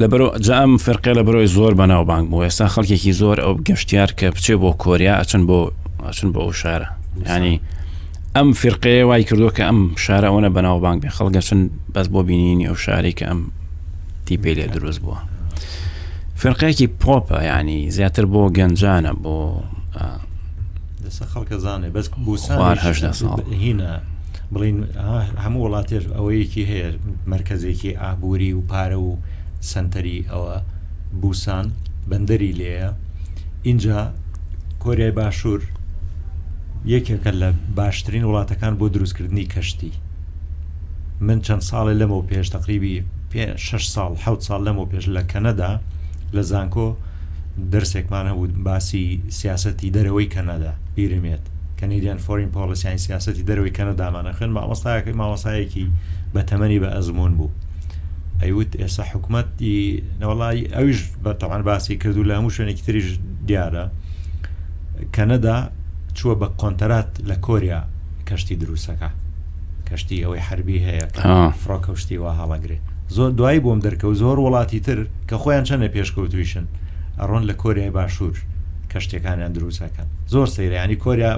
[0.00, 4.54] لەبەر جام فرقێ لە بەرۆی زۆر بەناوبانگ بۆ ئێستا خەڵکێکی زۆر ئەو گەشتیار کە بچێ
[4.62, 5.58] بۆ کۆریا ئەچن بۆ
[6.06, 6.88] ئەچن بۆ ئەو شارە
[7.30, 7.56] ینی
[8.36, 11.60] ئەم فرقەیە وای کردو کە ئەم شارە ئەوە بەناوبانگ بێ خەڵگەچن
[11.94, 13.40] بەس بۆ بینینی ئەو شاری کە ئەم
[14.28, 15.18] تی پێ لێ دروست بووە
[16.42, 19.36] فرقەیەکی پۆپە ینی زیاتر بۆ گەنجانە بۆ
[21.32, 22.06] خەڵکە زانێ بەس
[22.58, 23.92] خوارهدا ساڵهینە
[24.52, 24.78] بڵین
[25.44, 26.88] هەموو وڵاتێر ئەوەیەکی هەیە
[27.32, 29.10] مرکزێکی ئابووری و پارە و
[29.72, 30.54] سنتەری ئەوە
[31.20, 31.66] بوسان
[32.10, 32.86] بەندەری لێە
[33.68, 33.98] اینجا
[34.82, 35.60] کۆریای باشوور
[36.94, 39.92] یەکێکە لە باشترین وڵاتەکان بۆ دروستکردنی کەشتی
[41.26, 42.96] من چەند ساڵی لەمەوە پێش تقریبی
[43.34, 45.70] 6 ساڵ ح ساڵ لەمەوە پێش لە کەنەدا
[46.36, 46.88] لە زانکۆ
[47.72, 49.04] دەرسێکمان هەبوو باسی
[49.38, 51.44] سیاستی دەرەوەی کەنەدا بیرمێت
[51.78, 55.86] کەنیدیان فۆرین پۆلسیانی سیاستی دەروی کەنەدامانە خوێن مامۆستاەکەی ماوەسایەکی
[56.34, 57.50] بە تەمەنی بە ئەزمون بوو
[58.42, 59.78] ئەیوت ئێستا حکوومەتی
[60.20, 63.06] نەوەڵی ئەویش بەتەوان باسی کردو لە هەموو شوێنێکی تریش
[63.48, 63.84] دیارە
[65.16, 65.56] کەنەدا
[66.18, 67.80] چووە بە کۆنتەرات لە کۆریا
[68.28, 69.10] کەشتی دروستەکە
[69.88, 71.06] کەشتی ئەوەی حربی هەیە
[71.62, 76.64] فڕۆکەشتی وا هەڵەگرێت زۆر دوایی بۆم دەرکەوت زۆر وڵاتی تر کە خۆیان چەندە پێشکەوتویشن
[77.20, 78.36] ئەڕۆن لە کۆریای باشوور
[78.90, 81.30] کە شتەکانیان دروستەکەن زۆر سەیرانی کۆریا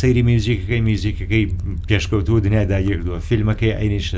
[0.00, 1.44] سەیری میوزیکەکەی میوزیکەکەی
[1.90, 4.14] پێشکەوتووە دنیادا یەکدووە فیلمەکەی عینیشت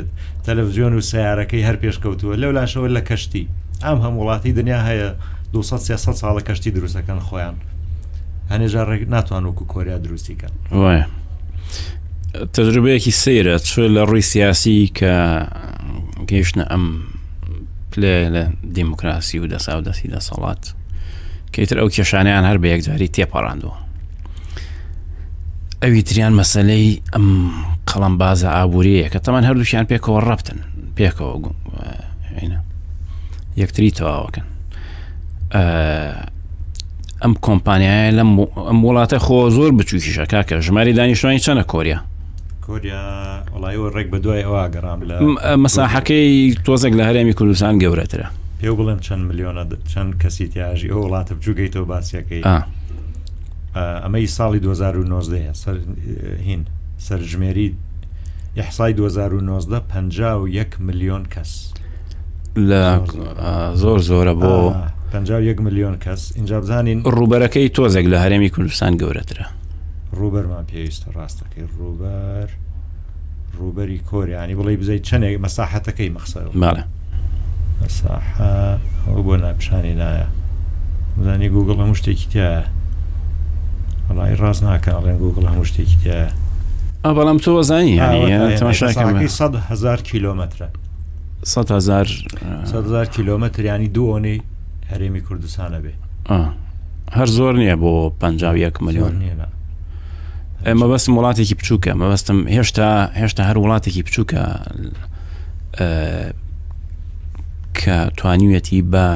[0.46, 3.44] تەلەڤزیۆن و سیارەکەی هەر پێشکەوتووە لەو لاشەوە لە کەشتی
[3.84, 5.08] ئەم هەم وڵاتی دنیا هەیە
[5.52, 7.56] 200 ساڵە کەشتی دروستەکەن خۆیان
[8.52, 10.52] هەنێژار ڕێک ناتوان وەکو کۆریا دروستیکەن
[10.82, 11.04] وایە
[12.54, 15.14] تەجربەیەکی سەیرە چ لە ڕووی سیاسی کە
[16.28, 16.84] گەیشتە ئەم
[17.92, 18.44] پلێ لە
[18.76, 20.62] دیموکراسی و دەسا و دەسی دەسەڵات
[21.52, 23.76] کەیتر ئەو کێشانیان هەر بە یەکجاری تێپەڕاندووە
[25.82, 27.28] ئەوی تریان مەسلەی ئەم
[27.90, 30.58] قەڵم بازە ئابوووریەیە کە تەمان هەردووشیان پێکەوە ڕەبتن
[30.98, 31.32] پێکەوە
[33.62, 34.44] یەکتری تەواوەکەن
[37.22, 38.24] ئەم کۆمپانیایە لە
[38.68, 41.98] ئەم وڵاتە خۆ زۆر بچووکیشە کاکە ژماری دانیشتوانی چەنە کۆریا
[42.70, 43.02] کۆریا
[43.52, 45.16] وڵایەوە ڕێک بە دوای ئەوە گەڕام لە
[45.64, 46.30] مەساحەکەی
[46.66, 48.28] تۆزێک لە هەرێمی کوردستان گەورەترە
[48.60, 52.42] پێ بڵێم چەند میلیۆنە چەند کەسی تیاژی ئەو وڵاتە بجوگەیتەوە باسیەکەی
[54.04, 55.76] ئەمەی ساڵی 2009 سەر
[56.46, 56.62] هین
[57.06, 57.68] سەرژمێری
[58.60, 61.72] یحسای 2009 51 میلیۆن کەس
[62.68, 62.84] لە
[63.74, 64.74] زۆر زۆرە بۆ
[65.12, 69.59] 51 میلیۆن کەس اینجا بزانین ڕوبەرەکەی تۆزێک لە هەرێمی کوردستان گەورەترە
[70.18, 72.48] ڕوبەرمان پێویستە ڕاستەکەی ڕوبەر
[73.58, 76.80] ڕوبەری کۆریانی بڵێ بزای چنێک مەساحەتەکەی مەخسەر ماە
[79.08, 80.26] ئەو بۆ ناپشانی نایە
[81.24, 82.58] زانی گوگڵ هەموو شتێکی تایە
[84.10, 86.28] وڵی ڕاز ناکەن ئەڵێن گوگڵ هەموو شتێکی تایە
[87.04, 87.94] ئا بەڵام تۆ وەزانی
[89.68, 90.60] هزار کیلومتر
[92.74, 94.40] هزار کیلومتر ینی دوۆنەی
[94.90, 95.92] هەرێمی کوردستانە بێ
[97.16, 97.92] هەر زۆر نییە بۆ
[98.22, 98.44] 5
[98.86, 99.36] میلیۆن نیە
[100.66, 104.42] مەبەستم وڵاتێکی بچووکە مەبەستم هێشتا هێشتا هەر وڵاتێکی بچووکە
[107.78, 109.06] کە توانیوەتی بە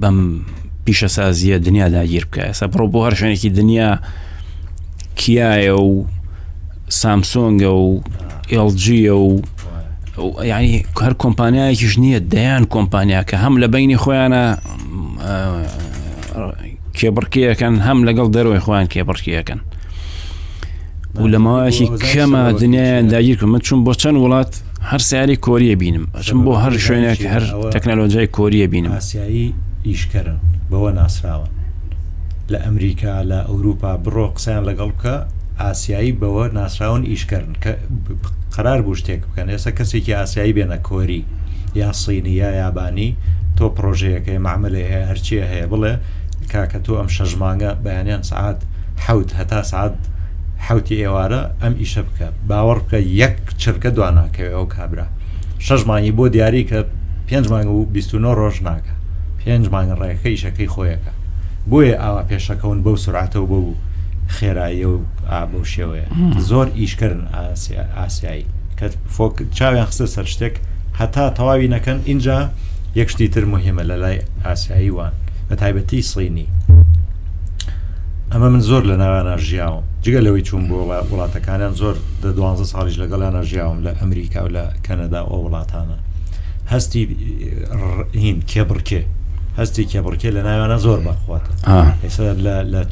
[0.00, 0.18] بەم
[0.84, 3.90] پیشەسازیە دنیا داگیر بکە ئێستا بڕۆ بۆ هەر شوێنێکی دنیا
[5.20, 6.06] کیایە و
[7.00, 8.02] سامسۆنگە و
[8.68, 9.30] LGە و
[10.52, 14.44] ینی هەر کۆمپانیایکیش نییە دەیان کۆمپانیا کە هەم لە بینی خۆیانە
[16.98, 19.60] کێبڕکیەکەن هەم لەگەڵ دەروی خۆیان کێبڕکیەکەن
[21.22, 24.52] و لەماوەشی کەمە دنیایان داگیر کومە چون بۆ چەند وڵات
[24.90, 29.46] هەر سیاری کۆریە بینم چون بۆ هەر شوێنێک هەر تەکنەلۆجیای کۆریە بینم ئاسیایی
[29.88, 30.34] ئیشکەرە
[30.70, 31.46] بەوە ناسراوە
[32.52, 35.14] لە ئەمریکا لە ئەوروپا بڕۆ قسەیان لەگەڵ کە
[35.62, 37.70] ئاسیایی بەوە ناسراون ئیشکردن کە
[38.56, 41.22] قرار بوو شتێک بکەن ئێستا کەسێکی ئاسیایی بێنە کۆری
[41.80, 43.16] یا سینی یا یابانی
[43.56, 45.92] تۆ پرۆژەیەەکەی معمەلی هەیە هەرچیە هەیە بڵێ
[46.52, 48.58] کاکە تۆ ئەم شەژمانگە بەیانیان سعات
[49.06, 49.96] حوت هەتا سعات
[50.66, 55.06] حوتی ئێوارە ئەم ئیشە بکە باوەڕ بکە یەک چرکە دواناکەوێ ئەو کابرا
[55.66, 56.80] شەژمانی بۆ دیاری کە
[57.28, 58.94] پێنج مانگ و 29 ڕۆژ ناکە
[59.40, 61.12] پێنج مانگ ڕێەکە ئیشەکەی خۆیەکە
[61.70, 63.74] بۆیە ئاوا پێشەکەون بەو سرعاتەوە بە و
[64.36, 64.98] خێراییە و
[65.30, 66.08] ئابە و شێوەیە
[66.48, 67.26] زۆر ئیشکردن
[67.96, 68.46] ئاسیایی
[68.78, 68.84] کە
[69.16, 70.54] فۆک چاویان خستە سەر شتێک
[71.00, 72.38] هەتا تەواوی نەکەن اینجا
[73.00, 75.12] یەکشتی تر مهمە لە لای ئاسیایی وان
[75.50, 76.46] بە تایبەتی سڵینی
[78.32, 80.76] ئەمە من زۆر لە ناوانە ژیاوم جگە لەوەی چوون بۆ
[81.10, 85.96] وڵاتەکانیان زۆر دە 12 ساڵیش لەگەڵانە ژیاوم لە ئەمریکا و لە کەنەدا ئەو وڵاتانە
[86.72, 87.02] هەستی
[88.22, 89.02] هین کێبڕکێ
[89.60, 91.50] هەستی کێبڕکێ لە ناوانە زۆر بەخواتە
[92.04, 92.34] ئێستا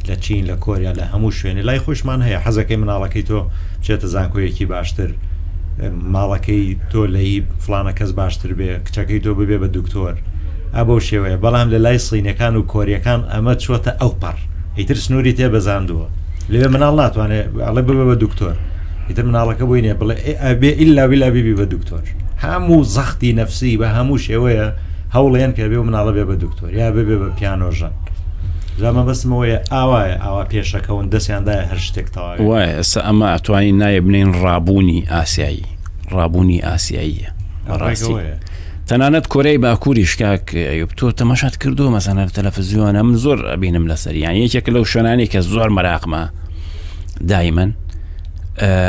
[0.08, 3.38] لە چین لە کۆریا لە هەموو شوێنێ لای خۆشمان هەیە حەزەکەی مناڵەکەی تۆ
[3.82, 5.10] بچێتە زانکۆیەکی باشتر
[6.14, 7.34] ماڵەکەی تۆ لەی
[7.64, 10.14] فلانە کەس باشتر بێ کچەکەی تۆ ببێ بە دکتۆر
[10.76, 14.36] ئابە شێوەیە بەڵام لە لای سینەکان و کۆریەکان ئەمە چۆتە ئەو پەر
[14.78, 16.06] ئیتر سنووری تێ بەزاندووە
[16.52, 18.56] لەوێ مناڵ ناتوانێت ئەڵێ ببە بە دکتۆر
[19.08, 22.04] ئیتر مناڵەکە بووینێ بڵێ ئەبێ ئللا ویلا بیبی بە دکتۆر
[22.44, 24.66] هەموو زەختی نەفسی بە هەموو شێوەیە
[25.16, 27.94] هەوڵێن کە بێ و مناڵە بێ بە دکتۆر یا ببێ بە پیانۆژەن
[28.80, 35.00] ژامە بەسمەوەیە ئاوایە ئاوا پێشەکەون دەستیاندایە هەر شتێکتەوە وایە ئەسا ئەمە ئەتوانین نایە بنین ڕابوونی
[35.12, 35.64] ئاسیایی
[36.14, 37.30] ڕابوونی ئاسیاییە
[37.80, 38.14] ڕاستی.
[38.88, 40.44] تەنانەت کۆرەی باکووری شکاک
[40.98, 46.22] تۆ تەماشات کردو مەسەنەر تەلەفزیۆنە من زۆر ئەبینم لەسەریان یەکێک لەو شوێنانی کە زۆر مەراقمە
[47.30, 47.70] دایمەن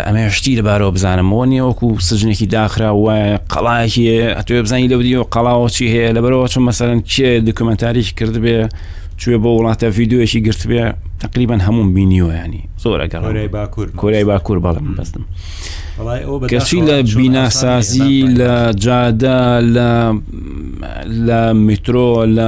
[0.08, 4.06] ئەمە شتی لەبارەوە بزانمەوە نیەوەکو سژنێکی داخرا وایە قەڵاکی
[4.40, 8.58] هەتوێ بزانانی لەودی و قەڵاوە چی هەیە لەبەرەوە چون مەسەرەن کێ دکمنتاریش کرد بێ
[9.20, 10.84] کوێ بۆ وڵاتە یددیوێکی گرت بێ
[11.24, 13.06] تقریبان هەموم بینیوە ینی زۆرە
[14.02, 15.24] کۆرای باکوور بەڵم بەستم
[16.52, 19.44] کەچی لە بیناسازی لە جادا
[19.76, 19.92] لە
[21.28, 22.48] لە میترۆ لە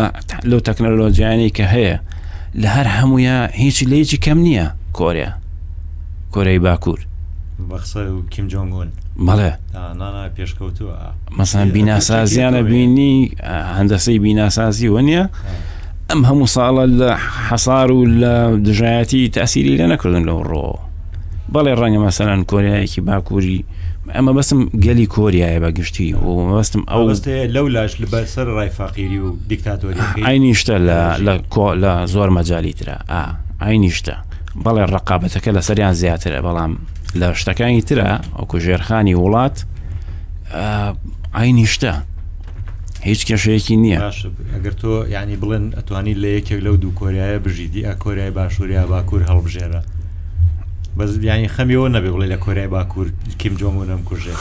[0.49, 1.97] لەو تەکنەلۆجیانی کە هەیە
[2.61, 4.67] لە هەر هەمویە هیچی لەیکی کەم نییە
[4.99, 5.31] کۆریا
[6.33, 6.99] کۆرەی باکوور
[8.33, 8.89] کیم جۆنگون
[9.27, 9.51] بەڵێ
[10.37, 10.95] پێشکەوتوە
[11.37, 13.15] مەسان بیناسازیانە بینی
[13.77, 15.23] هەندەسەی بیناسازی وەنیە
[16.09, 17.09] ئەم هەموو ساڵە لە
[17.49, 18.35] حەسار و لە
[18.67, 20.67] دژایەتی تاسیری لە نەکردن لەو ڕۆ
[21.53, 23.59] بەڵێ ڕەنگە مەسەرەن کۆریایەکی باکووری
[24.15, 27.01] ئەمە بەسم گەلی کۆریایە بەگشتی و بەستم ئەو
[27.55, 30.75] لەو لاش بەسەر ڕایفاقیری و دیکتاتۆری ئاینیشتە
[31.25, 33.23] لە کۆ لە زۆر مەجای ترە ئا
[33.63, 34.15] ئاینیشتە
[34.63, 36.73] بەڵێ ڕقابەتەکە لە سەریان زیاترە بەڵام
[37.19, 39.57] لە شتەکانی ترە ئەوکو ژێرخانی وڵات
[41.37, 41.93] ئاینیشتە
[43.09, 43.99] هیچ کێشەیەکی نییە
[44.55, 49.21] ئەگەر تۆ ینی بڵێن ئەتوانی لە یەکێک لەو دوو کۆریایە بژیدی ئە کۆریای باشووریا باکوور
[49.29, 49.81] هەڵبژێرە
[50.97, 53.07] بەزیانی خەمیەوە نەبێ بڵێ لە کۆریای باکوور
[53.39, 54.35] کیم جۆمونم کوژێ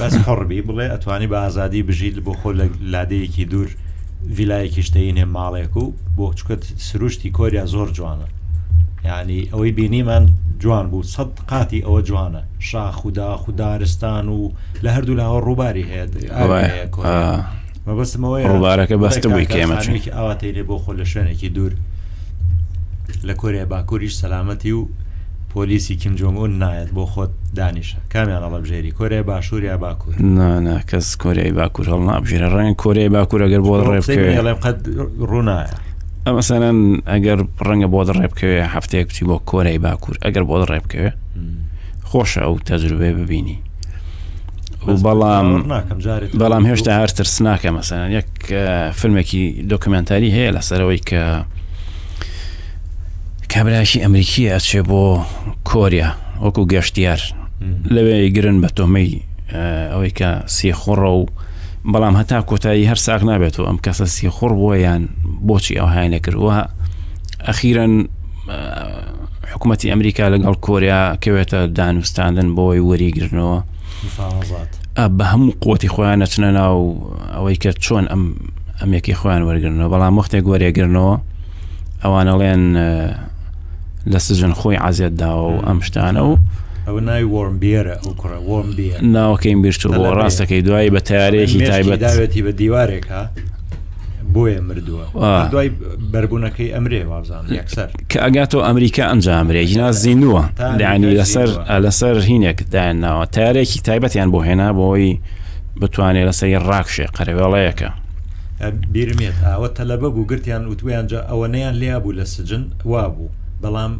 [0.00, 3.70] بەس هەڕبی بڵێ ئەتوانی بە ئازادی بژیت بۆ خۆ لە لادەیەکی دوور
[4.36, 5.84] ویلایەکی شتەینێ ماڵێک و
[6.16, 8.28] بۆ چکت سروشتی کۆریا زۆر جوانە
[9.08, 10.24] ینی ئەوەی بینیمان
[10.62, 14.40] جوان بوو سەد قاتی ئەوە جوانە شاخ و داخ و دارستان و
[14.84, 21.48] لە هەردوو لاوە ڕووباری هەیە مەبستمەوەیبارەکە بەستە بووی کێمەکی ئاواتەی لێ بۆ خۆ لە شوێنێکی
[21.56, 21.72] دوور
[23.28, 24.88] لە کۆریا باکووریش سەلامەتی و
[25.52, 31.86] پۆلیسی کیمجۆنگۆن نایەت بۆ خۆت دانیشە کامیان هەڵبژێری کۆریا باشووریا باکوور نانا کەس کۆریای باکوور
[31.92, 34.78] هەڵ نابژێرە ڕێن کۆریای باکوور ئەگەر بۆ ڕێبقەت
[35.30, 35.70] ڕوونایە
[36.26, 36.76] ئەمەسەەن
[37.12, 41.10] ئەگەر ڕەنگە بۆ ڕێبکەوێ هەفتەیەک بچی بۆ کۆرەی باکوور ئەگەر بۆ ڕێبکەوێ
[42.10, 43.58] خۆشە ئەو تەجروبێ ببینی
[45.06, 45.48] بەڵام
[46.40, 48.28] بەڵام هێشتا هەر ترس ناکە مەسەن یەک
[49.00, 51.22] فیلمێکی دۆکمنتاری هەیە لەسەرەوەی کە
[53.52, 55.04] کابراشی ئەمریکیە ئەچێ بۆ
[55.70, 56.10] کۆریا
[56.44, 57.20] وەکو گەشتیار
[57.94, 59.10] لەوێ گرن بە تۆمەی
[59.92, 61.24] ئەوەی کە سێخۆڕە و
[61.92, 65.02] بەڵام هەتا کۆتایی هەر ساق نابێت و ئەم کەسە سیخۆڕ بۆ یان
[65.48, 66.56] بۆچی ئەو هاینە کردووە
[67.48, 67.94] ئەخیرەن
[69.52, 73.56] حکوومەتتی ئەمریکا لەگەڵ کۆریا کەوێتە دانوستاندن بۆی وەریگرنەوە
[75.18, 76.78] بە هەموو قوتی خۆیان نەچنە ناو
[77.34, 78.22] ئەوەی کرد چۆن ئەم
[78.80, 81.14] ئەمێکی خۆیان وەرگنەوە بەڵام وەختێک گوەرێگرنەوە
[82.04, 82.62] ئەوانەڵێن
[84.12, 86.32] لە سژن خۆی عزیێتدا و ئەم شتانە و
[86.86, 91.58] ئەو ناوی وەرم بێرە ئەو کوڕە وەرم بێ ناوەکەین بیرشت بۆ ڕاستەکەی دوایی بە تارێکی
[91.70, 93.20] تایبەتداوێتی بە دیوارێکە
[94.36, 95.04] بۆیە مردووە
[95.52, 95.70] دوای
[96.12, 100.42] بەرگوونەکەی ئەمرێ وابزان یەکسەر کە ئەگاتۆ ئەمریکا ئەنجامرێ هینا زیندووە
[100.80, 101.48] دانی لەسەر
[101.84, 105.14] لەسەر هینێک داەناوە تارێکی تایبەتیان بۆ هێنا بۆی
[105.80, 107.88] بتوانێت لەسەر ڕاکشێ قەرەوێڵەیەەکە
[108.92, 113.30] بیرمێت ئەوە تەلەبە بوو گرتیان وتویانجا ئەوە نەیان لیا بوو لە سجن وا بوو
[113.62, 113.92] بەڵام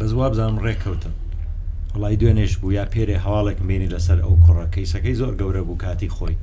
[0.00, 1.12] بەزوابزانم ڕێککەوتن
[2.02, 6.08] وڵی دوێنێش بوو یا پێرێ هەواڵێک مێنی لەسەر ئەو کوڕە کەیسەکەی زۆر گەورە بوو کاتی
[6.16, 6.34] خۆی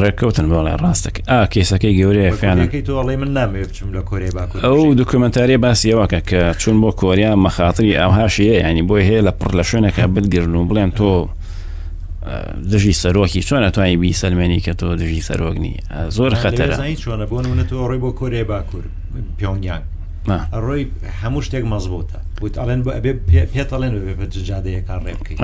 [0.00, 4.94] ڕێککەوتن بۆڵێ ڕاستەکە ئا کێسەکەی گەورەیە فیانەکەی تۆڵی من نامێ بچم لە کۆری باکو ئەو
[4.98, 9.64] دکمنتاری باسی ئەوەکە کە چون بۆ کۆریا مەخاتری ئاهاشیە ینی بۆی هەیە لە پڕ لە
[9.70, 11.10] شوێنەکە بگرن و بڵێن تۆ
[12.72, 15.72] دژی سەرۆکی چۆنە توانی بی سلمێنی کە تۆ دژی سەرۆکنی
[16.16, 18.84] زۆر خەتەرە چۆنە بۆ منە تۆ ڕێ بۆ کۆرێ باکوور
[19.38, 19.82] پیۆنگیان
[20.28, 20.84] ڕۆی
[21.22, 23.12] هەموو شتێک مەزبووتە بوت ئەڵێن بۆ ئەبێ
[23.52, 25.40] پێتەڵێن بێ بە جادەیە کار ڕێ بکەیت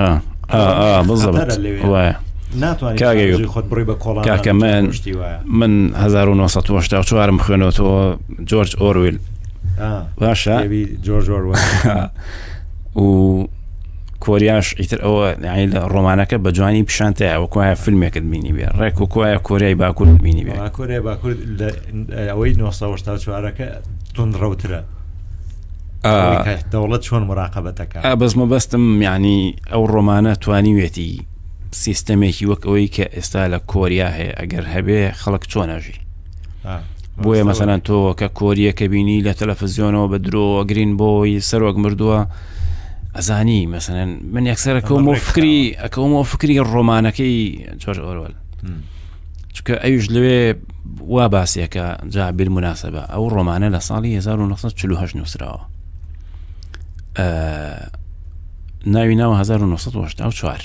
[1.87, 4.83] وایە کاکە من
[5.59, 5.71] من
[6.03, 7.71] 1940وارم خوێنەوە
[8.49, 9.17] جۆرج ئۆرویل
[10.21, 10.57] باشە
[11.05, 11.27] جۆرج
[13.03, 13.05] و
[14.25, 15.25] کۆریاش ئیتر ئەوە
[15.71, 20.55] لە ڕۆمانەکە بە جوانی پیشانتەیە وەکوایە فیلمێکت بینی بێ ڕێک وکوایە کۆریای باکوورد بینی بێ
[20.79, 21.39] کۆریای باکوورد
[22.31, 23.67] ئەوەی 1970 چوارەکە
[24.15, 24.81] تون ڕوترە
[26.73, 29.37] دەوڵەت چۆن مراقبەتەکە بەزمە بەستم یعنی
[29.71, 31.09] ئەو ڕۆمانە توانیوێتی
[31.83, 35.97] سیستەمێکی وەک ئەوەی کە ئێستا لە کۆریا هەیە ئەگەر هەبێ خەڵک چۆنەژی
[37.23, 42.19] بۆیە مەسەەن تۆ کە کۆریەکە بینی لە تەلەفزیۆنەوە بە درۆ گرین بۆی سەرۆک مردووە
[43.13, 47.43] ئەزانی مەسەن من یەکسەر ئەکەم و فکری ئەکەم و فکری ڕۆمانەکەی
[47.81, 48.33] چۆش ئۆرۆل
[49.55, 50.41] چکە ئەوش لەوێ
[51.13, 55.61] وا باسیەکە جا بیر مناسبە ئەو ڕۆمانە لە ساڵی 1940 نووسراوە
[58.85, 60.61] ناوی ناوە 1940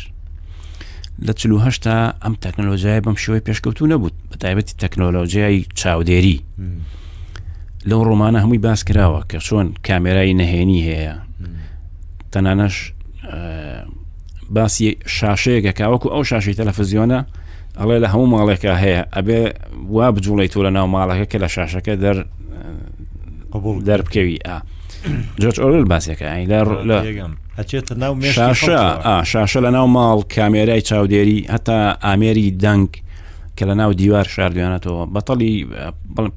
[1.26, 6.40] لە چهشتا ئەم تەکنۆلۆژیای بەم شوی پێشکەوتو نەبوو بە تایبەتی تەکنۆلۆژیای چاودێری
[7.88, 11.14] لەو ڕۆمانە هەمووی باس کراوە کە چۆن کامێرای نەهێنی هەیە
[12.32, 12.76] تەنانەش
[14.50, 17.18] باسی شاشەیەکە کاوەکو ئەو شاشی تەلەفزیۆنە
[17.80, 19.40] ئەڵێ لە هەموو ماڵێکە هەیە ئەبێ
[19.94, 22.16] وا بجوڵی تۆ لە ناو ماڵەکە کە لە شاشەکە دەر
[23.52, 24.56] قبول دەربکەوی ئا
[25.40, 26.26] جۆچ ئۆرل باسیەکە
[29.32, 32.90] شاشە لە ناو ماڵ کامێرای چاودێری هەتا ئامێری دەنگ
[33.56, 35.54] کە لە ناو دیوار شاردوێنێتەوە بەتەڵی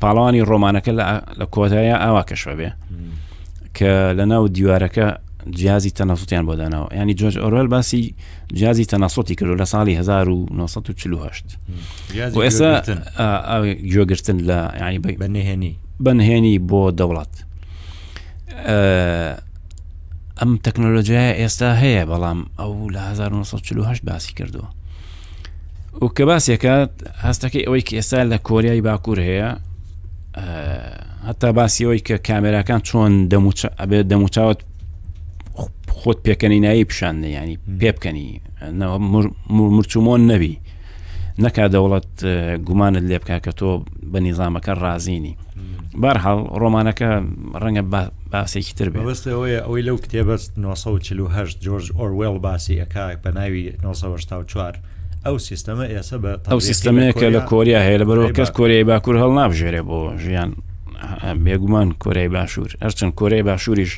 [0.02, 0.92] پاڵانی ڕۆمانەکە
[1.40, 2.70] لە کۆتایە ئاوا کەشە بێ
[3.78, 5.08] کە لە ناو دیوارەکە
[5.50, 8.14] جیازی تەناسوتیان بۆدانەوە ینی جۆژ ئۆرل باسی
[8.54, 11.32] جیازی تەناسۆتی کردو لە ساڵی 1940
[12.14, 12.82] ئێستا
[13.20, 15.74] گوێگرتن لە ینی بەنهێنی
[16.06, 17.34] بەنهێنی بۆ دەوڵات
[20.40, 24.68] ئەم تەکنۆلۆژیای ئێستا هەیە بەڵام ئەو لە 1940 باسی کردووە
[26.02, 26.90] و کە باسیەکە
[27.28, 29.50] هەستەکەی ئەوەی ئێستا لە کۆریای باکوور هەیە
[31.28, 33.14] هەتا باسیەوەی کە کامێراکان چۆن
[34.12, 34.60] دەموچاوت
[36.00, 38.28] خۆت پێکەنی نایی پیششاننی ینی پێ بکەنی
[39.76, 40.54] مرچومۆن نەبی
[41.44, 42.10] نەکا دەوڵەت
[42.68, 43.70] گومانت لێ بکە کە تۆ
[44.12, 45.34] بە نیزامەکە ڕازینی
[46.02, 47.10] بارحاڵ ڕۆمانەکە
[47.64, 47.82] ڕەنگە
[48.32, 54.76] باسێکی تر بێستەوەی ئەوەی لەو کتێبە 1940 جۆرج ئۆروێل باسی ئەکاک بە ناوی 1940
[55.26, 59.32] ئەو سیستەمە ئێسە بە ئەو سیستەمەیەکە لە کۆریا هەیە لە بەرەوە کەس کۆریای باکوور هەڵ
[59.40, 60.50] نابژێرێ بۆ ژیان
[61.46, 63.94] بێگومان کۆریای باشوور هەرچەند کۆریای باشووریش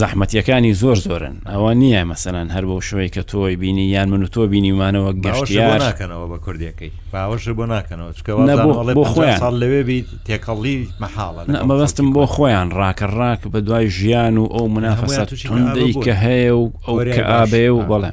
[0.00, 4.26] زەحمەتیەکانی زۆر زۆرن ئەوە نییە مەسەەن هەر بۆ شوی کە تۆی بینی یان من و
[4.34, 11.42] تۆ بینیمانەوە گەشتیار ناکەنەوە بە کوردیەکەی باوەش بۆ ناکەنەوە بۆ خۆیان لەوێ بیت تێکەڵی مەحاڵە
[11.68, 16.64] مەبەستم بۆ خۆیان ڕاکە ڕاک بە دوای ژیان و ئەو منافەسەت توندەی کە هەیە و
[16.88, 18.12] ئەو کە ئابێ و بەڵێ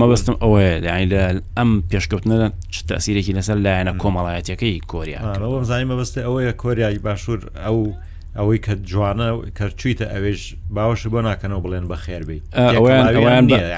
[0.00, 1.22] مەبەستم ئەوەیە لەعین لە
[1.56, 2.36] ئەم پێشکەوتنە
[2.90, 5.20] تاسیرێکی لەسەر لایەنە کۆمەڵایەتەکەی کۆریا
[5.68, 7.78] زانانی مەبەستی ئەوەیە کۆریایی باشوور ئەو
[8.38, 9.28] ئەوەی کە جوانە
[9.58, 10.40] کەرچیتە ئەوێش
[10.74, 12.40] باوەش بۆ ناکەنەوە بڵێن بە خێربی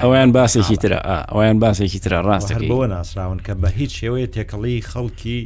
[0.01, 0.99] ئەویان باسێکی ترە
[1.31, 5.39] ئەویان باسێکی ترە ڕاست بۆ ناسراون کە بە هیچ شێوەیە تێکەڵی خەڵکی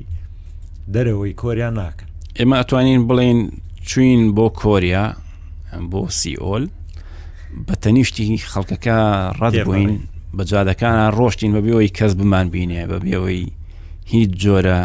[0.93, 2.07] دەرەوەی کۆریان ناکەن
[2.39, 3.39] ئێمە ئەتوانین بڵین
[3.89, 5.05] چوین بۆ کۆریا
[5.91, 6.65] بۆ سیئۆل
[7.67, 8.97] بە تەنیشتی خەڵکەکە
[9.39, 9.93] ڕەت بووین
[10.37, 13.45] بە جادەکانە ڕۆشتین بە بێەوەی کەس بمان بینێ بە بێەوەی
[14.11, 14.79] هیچ جۆرە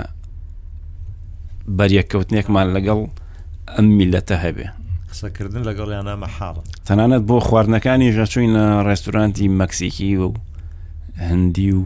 [1.77, 3.01] بەریەکەوتنێکمان لەگەڵ
[3.77, 4.67] ئەم میلەتە هەبێ
[5.11, 6.57] قسەکردن لەگەڵ یانە مەحاڵ
[6.89, 10.35] تەنانەت بۆ خواردنەکانی ژەچوینە ڕێستورانتی مەکسیکی و
[11.29, 11.83] هەندی و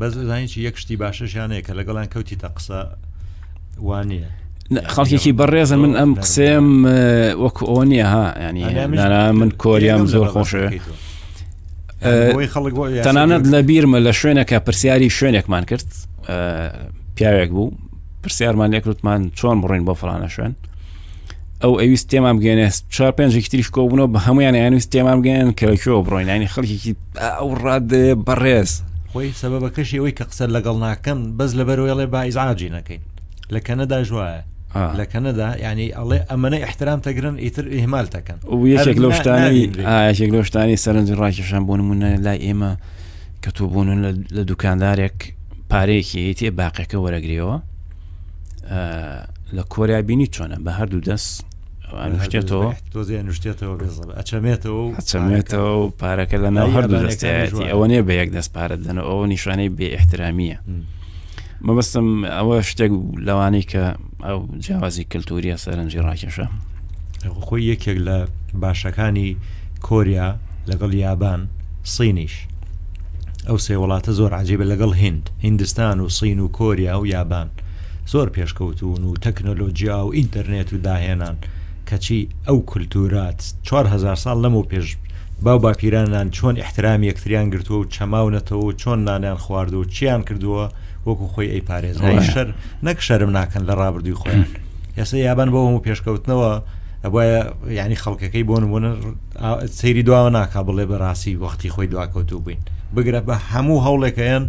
[0.00, 2.80] بەزانانی یەک شتی باشەشیانەیە کە لەگەڵان کەوتی تا قسە
[3.88, 4.20] وانە
[4.94, 6.68] خەڵکیێکی بەڕێزە من ئەم قسێم
[7.42, 8.86] وەکو ئەو نیە ها ینی
[9.40, 10.66] من کۆریام زۆر خۆشە.
[13.06, 15.88] تەنانەت لە بیرمە لە شوێنە کە پرسیاری شوێنێکمان کرد
[17.16, 17.68] پیاوێک بوو
[18.28, 20.52] پرسیارمان لێکروتمان چۆن بڕین بۆ فلانە شوێن
[21.62, 26.48] ئەو ئەویست تێمام بگەێنێ چا پێنجێکی تریش کۆبوونەوە بە هەمویان یانویست تێمام بگەن کەکوۆ بڕۆینانی
[26.54, 26.92] خەڵکیکی
[27.38, 27.90] ئەو ڕاد
[28.26, 28.70] بەڕێز
[29.12, 33.00] خۆی سەبە بەکەشی ئەوی کە قسە لەگەڵ ناکەم بەس لەبەرێڵێ بایزعاجی نەکەین
[33.54, 34.40] لە کەنەدا ژواە
[34.98, 38.38] لە کەنەدا ینی ئەڵێ ئەمەە احترام تەگرن ئیتر ئهمال تەکەن
[38.76, 39.58] یەکێک لە شتانی
[40.10, 42.72] یەکێک لە شتانی سەرنج ڕاکێشان بۆ نمونە لای ئێمە
[43.42, 43.88] کە تۆ بوون
[44.36, 45.16] لە دوکاندارێک
[45.70, 47.56] پارەیەکی هەیە باقیەکە وەرەگریەوە
[49.56, 51.34] لە کۆریابینی چۆنە بە هەردوو دەست
[52.12, 52.70] نوشتێتەوە
[53.28, 53.74] نوشتێتەوە
[54.18, 59.24] ئەچەمێتەوە و پارەکە لە ناو هەردوو دەستایەتی ئەوە نیە بە یەک دەست پارە دەن ئەوە
[59.32, 60.58] نیشانەی بێ احترامیە
[61.66, 62.92] مەبەستم ئەوە شتێک
[63.28, 63.84] لەوانەی کە
[64.26, 66.46] ئەو جیاوازی کللتوریە سەرنجی ڕاکێشە
[67.46, 68.16] خۆی یەکێک لە
[68.62, 69.28] باشەکانی
[69.88, 70.28] کۆریا
[70.70, 71.40] لەگەڵ یابان
[71.94, 72.34] سینیش
[73.48, 77.48] ئەو سێ وڵاتە زۆر عجیبە لەگەڵ هند هندستان و سین و کۆریا و یابان.
[78.12, 81.36] زۆر پێشکەوتون و تەکنۆلۆجییا و ئینتەرنێت و داهێنان
[81.88, 83.38] کەچی ئەو کولتورات
[83.68, 84.86] 4هزار سال لەم و پێش
[85.44, 90.64] باو باپیرانان چۆن احترامی یەکتریان گرتووە و چەماونەتەوە و چۆن نانیان خواردو و چیان کردووە
[91.06, 92.48] وەکو خۆی ئەی پارێزای شەر
[92.86, 94.46] نەک شەرم ناکەن لە ڕابردوی خۆیان
[94.98, 96.50] ئێستا یابان بۆ هەموو پێشکەوتنەوە
[97.04, 97.22] ئەبە
[97.78, 98.90] ینی خەڵکەکەی بۆ نمونە
[99.80, 102.58] سەیری دواوە ناکا بڵێ بەڕاستی وەختی خۆی دواکەوتوو بووین
[102.96, 104.44] بگرە بە هەموو هەوڵێکەیەن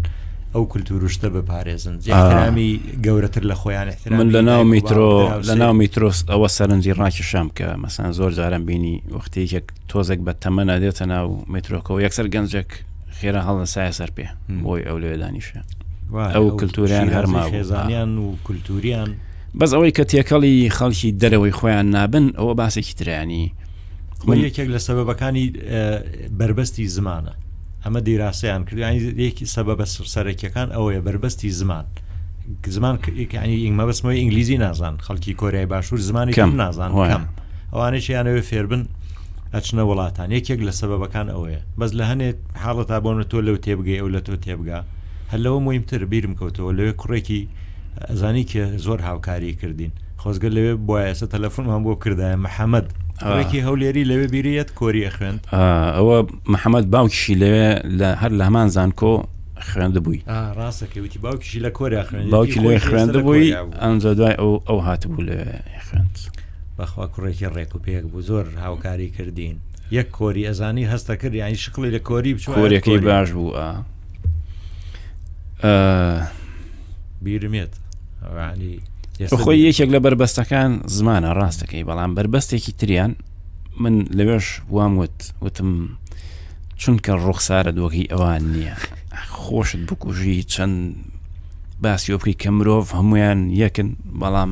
[0.56, 6.48] ئەو کولتوروشتە بپارێزن زیامی گەورەتر لە خۆیان من لە ناو میترۆ لە ناو میترۆست ئەوە
[6.58, 12.28] سەرنجی ڕاکیشام کە مەسان زۆر جارم بینی وەختەیەک تۆزێک بە تەمەە دێتە ناو میترۆکەوە یەکسەر
[12.34, 12.70] گەنجێک
[13.18, 14.28] خێرا هەڵە سایە سەر پێ
[14.64, 15.62] بۆی ئەو لێ دانیشە
[16.36, 19.10] ئەو کللتوریان هەرما خێزانیان و کولتوریان
[19.60, 23.46] بەس ئەوەی کە تێکەڵی خەڵکی دەرەوەی خۆیان نابن ئەوە باسێکی ترانی
[24.48, 25.46] یەکێک لە سەبەکانی
[26.38, 27.34] بربەستی زمانە
[27.86, 31.86] ئەمە دیراسیان کردیانیەکی سەبە بە سەرەکیەکان ئەوەیە بربەستی زمان.
[32.76, 37.26] زمان ینی ئمە بەسمەوەی ئینگلیزی نازان خەڵکی کۆریای باشوور زمانی کەم نازان وام
[37.74, 38.84] ئەوانەی یانەوێ فێربن
[39.56, 44.08] ئەچنە وڵاتان یەکێک لە سەبەکان ئەوەیە بەس لە هەنێت حاڵەتا بۆنە تۆ لەو تێبگەی ئەو
[44.16, 44.80] لە تۆ تێبگا
[45.34, 47.42] هەلەوە مهمتر بیرم کەوتەوە لەوێ کوڕێکی
[48.20, 52.88] زانی کە زۆر هاوکاری کردین خۆزگە لەوێ بۆ ئێستا تەلەفۆن هەم بۆ کردایە محەممەد
[53.28, 55.40] ئەوێکی هەولێری لەوێ بیرێت کۆریە خوێند
[55.98, 56.18] ئەوە
[56.54, 59.14] محەممەد باوکیشی لەوێ لە هەر لە هەمان زانکۆ
[59.70, 60.22] خوێندبووی
[60.60, 63.50] ڕاستەکەوتی باوکیشی لە کۆریا خوێن باوکی لێ خوێندبووی
[63.84, 65.38] ئەمزە دوای ئەو ئەو هاتبوو لە
[65.86, 66.16] خوێند
[66.78, 69.56] بەخوا کوڕێکی ڕێک و پێک بوو زۆر هاوکاری کردین
[69.98, 73.50] یەک کۆری ئەزانی هەستە کرد ینی شقلی لە کۆری بچ کۆریەکەی باش بوو
[77.24, 77.74] بیرمێت
[78.54, 78.76] ینی
[79.28, 83.12] خۆی یەکێک لە بربەستەکان زمانە ڕاستەکەی بەڵام بربەستێکی تریان
[83.84, 85.70] من لەوێش وام وت وتم
[86.82, 88.76] چونکە ڕوخسارە دۆکی ئەوان نییە
[89.42, 90.78] خۆشت بکوژی چەند
[91.84, 93.90] باسی وەپی کە مرۆڤ هەمویان یەکن
[94.22, 94.52] بەڵام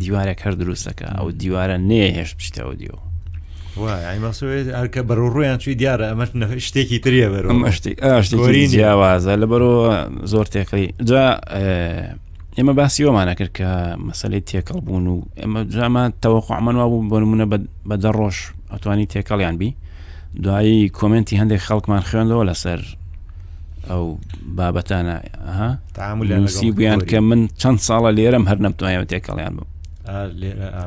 [0.00, 2.98] دیوارێک هەر دروستەکە ئەو دیوارە نێ هێش بشتەوە دیوە
[3.80, 6.26] وایمەسوێت ئەرکە بەڕوڕۆیان چی دیارە ئەمە
[6.68, 7.70] شتێکی تریە بەرەوە
[8.26, 9.94] شتێکی جیاوازە لە بەرەوە
[10.32, 11.24] زۆر تێقی جا
[12.58, 13.68] ئێمە باسی ئەومانە کرد کە
[14.08, 17.46] مەسلەی تێکەڵ بوون و ئێمە جامان تەوەخواعمەوا بوو بۆ نمونە
[17.90, 18.36] بەدە ڕۆژ
[18.72, 19.70] ئەتوانی تێکەڵیان بی
[20.44, 22.80] دوایی کۆمنتی هەندێک خەڵکمان خوێندەوە لەسەر
[23.88, 24.04] ئەو
[24.56, 25.16] بابەتانە
[25.96, 29.66] تاسی بیان کە من چەند ساڵە لێرەم هەر نەمتوانەوە تێکەڵیان بم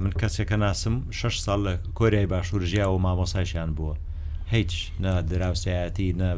[0.04, 3.96] من کەسێکە ناسم شش ساڵ لە کۆریای باشوورژیا و مامۆسایشیان بووە
[4.54, 4.72] هیچ
[5.04, 6.30] نە دراوسایەتی نە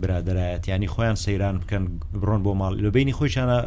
[0.00, 1.84] برادایەت ینی خۆیان سەیران بکەن
[2.20, 3.58] بڕۆن بۆ ماڵ لە بینی خۆشانە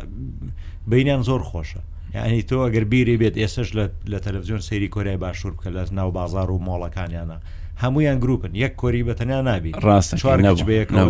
[0.87, 1.81] بینیان زۆر خۆشە
[2.15, 3.69] یعنی تۆ ئەگەر بیری بێت ئێسش
[4.11, 7.37] لە تەلەڤزیۆن سەیری کۆریای باشوور بکە لە ناو بازار و مۆڵەکانیانە
[7.83, 10.37] هەمویان گروپن یەک کۆری بەتەنیا نابی ڕاستە چوار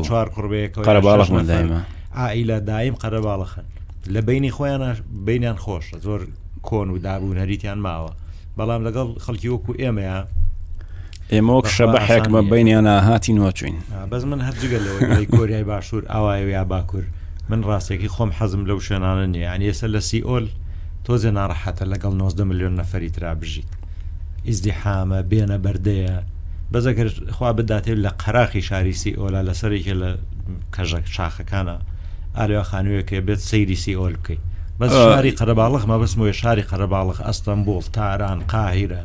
[0.08, 1.82] چوار کوڕبەیەەوە
[2.18, 3.64] ئائیلا دایم قەرەباڵەخن
[4.14, 4.82] لە بینی خۆیان
[5.28, 6.22] بینیان خۆشە زۆر
[6.64, 8.12] کۆن و دابوون هەریتیان ماوە
[8.58, 10.20] بەڵام لەگەڵ خەڵکی وەکو ئێمەیە
[11.34, 13.76] ئێمەک شەبەحێکمە بینیانە هاتی نۆچوین
[14.12, 17.04] بەز من هەرجگە لەوەی کۆریای باشوور ئاوای و یا باکوور
[17.50, 20.46] من ڕاستێکی خۆم حەزم لەو شوێنانە نیە ئەنی ئێستا لە سیئۆل
[21.06, 23.72] تۆزێ ناڕەحەتە لەگەڵ 90 میلیۆن نەفری ترا بژیت
[24.48, 26.16] ئیزدیحامە بێنە بەردەیە
[26.72, 30.10] بەزەکەخوا بداتێت لە قەراخی شاری سیئۆلا لەسەرێکی لە
[30.76, 31.78] کەژەک شاخەکانە
[32.38, 34.42] ئالێ خانوویەکە بێت سەیری سیئۆل بکەیت
[34.80, 39.02] بەس شاری قەرەباڵخ مە بەسمەوەی شاری قەرەباڵخ ئەستەمبول تاران قاهیرە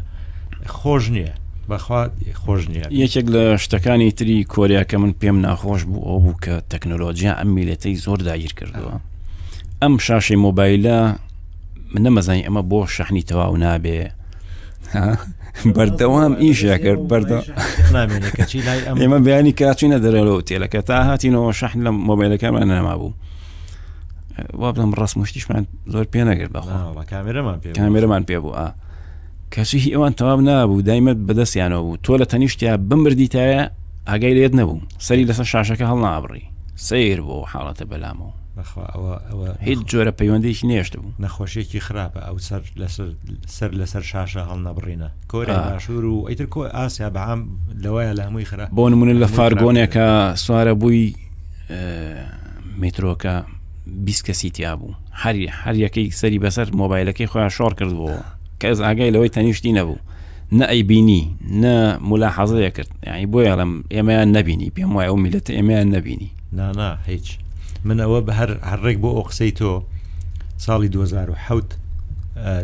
[0.79, 1.35] خۆش نییە
[1.69, 2.11] بەخوات
[2.45, 7.33] خۆشنیە یەکێک لە شتەکانی تری کۆریا کە من پێم ناخۆش بوو ئەو بوو کە تەکنۆلۆژیا
[7.39, 8.95] ئەم میلەتەی زۆر داگیر کردووە
[9.83, 10.99] ئەم شاشی مۆبایلە
[11.93, 14.01] من نەمەزانانی ئەمە بۆ شەحنی تەواو نابێ
[15.77, 17.39] بەردەوام ئیشیا کرد بەردە
[19.03, 23.13] ئێمە بیانی کاچینە دەرەوە تێلەکە تا هاتینەوە شەحن لە مۆبایلەکەمان نەما بوو
[24.61, 26.73] وا بڵم ڕاستمشتیشمان زۆر پێ نەگرد بەخوا
[27.13, 28.69] کامێرەمان پێ کامێرەمان پێ بوو ئا
[29.55, 33.63] کەسی هی ئەوان تەواو نابوو دایمەت بەدەستیانەوە بوو تۆ لە تەنیشتیا بمردیتایە
[34.09, 36.45] ئاگای لێت نەبوو سەری لەسەر شاشەکە هەڵ نابڕی
[36.89, 38.33] سیر بۆ حاڵەتە بەلامەوە
[39.69, 42.39] هیچ جۆرە پەیوەندێکی نێشت بوو نەخۆشیێکی خراپە ئەو
[43.57, 47.41] سەر لەسەر شاشە هەڵ نەبڕینە کۆرە باشوور و ئەیتر کۆ ئاسیا بەام
[47.85, 50.07] لەوەیە لە هەمووی خراپ بۆ نمونە لە فارگۆنێکە
[50.43, 51.07] سوارە بووی
[52.83, 53.35] میترۆکە
[54.07, 58.21] بیست کەسی تیا بوو هەری هەر یەکەی سەری بەسەر مۆبایلەکەی خۆیان شۆڕ کردبووە
[58.63, 59.99] کەس ئاگای لەوەی تەنیشتی نەبوو
[60.59, 61.23] نە ئەیبینی
[61.63, 66.31] نە مولا حەزەیە کرد یعنی بۆیە لەم ئێمەیان نبینی پێم وایە ئەو میلەت ئێمەیان نبینی
[66.59, 67.27] نانا هیچ
[67.85, 69.73] من ئەوە بە هەر هەرڕێک بۆ ئەو قسەی تۆ
[70.65, 71.65] ساڵی 2010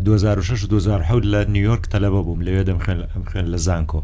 [0.05, 2.79] 2006 2010 لە نیویۆرک تەلەبە بووم لەوێ دەم
[3.31, 4.01] خوێن لە زانکۆ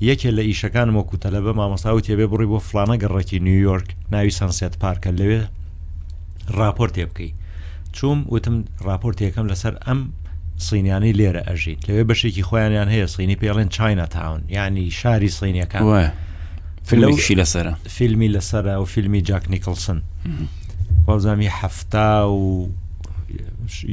[0.00, 5.10] یەکێ لە ئیشەکان وەکو تەلەبە مامەساوت تێبێ بڕی بۆ فلانە گەڕێکی نیویۆرک ناوی سانسێت پارکە
[5.18, 5.42] لەوێ
[6.58, 7.32] راپۆرتێ بکەی
[7.96, 8.56] چوم وتم
[8.88, 10.00] راپۆرتێکەکەم لەسەر ئەم
[10.64, 16.10] سینیانی لێرە ئەژیت لەوێ بەشێکی خۆیانیان هەیە سینی پێڵێن چاینا تاون ینی شاری سینیەکان وایە
[16.88, 19.98] فلمشی لەسرە فیلمی لەسرە و فیلمی جاک نیکلسن
[21.08, 22.40] وەزامی هەفتا و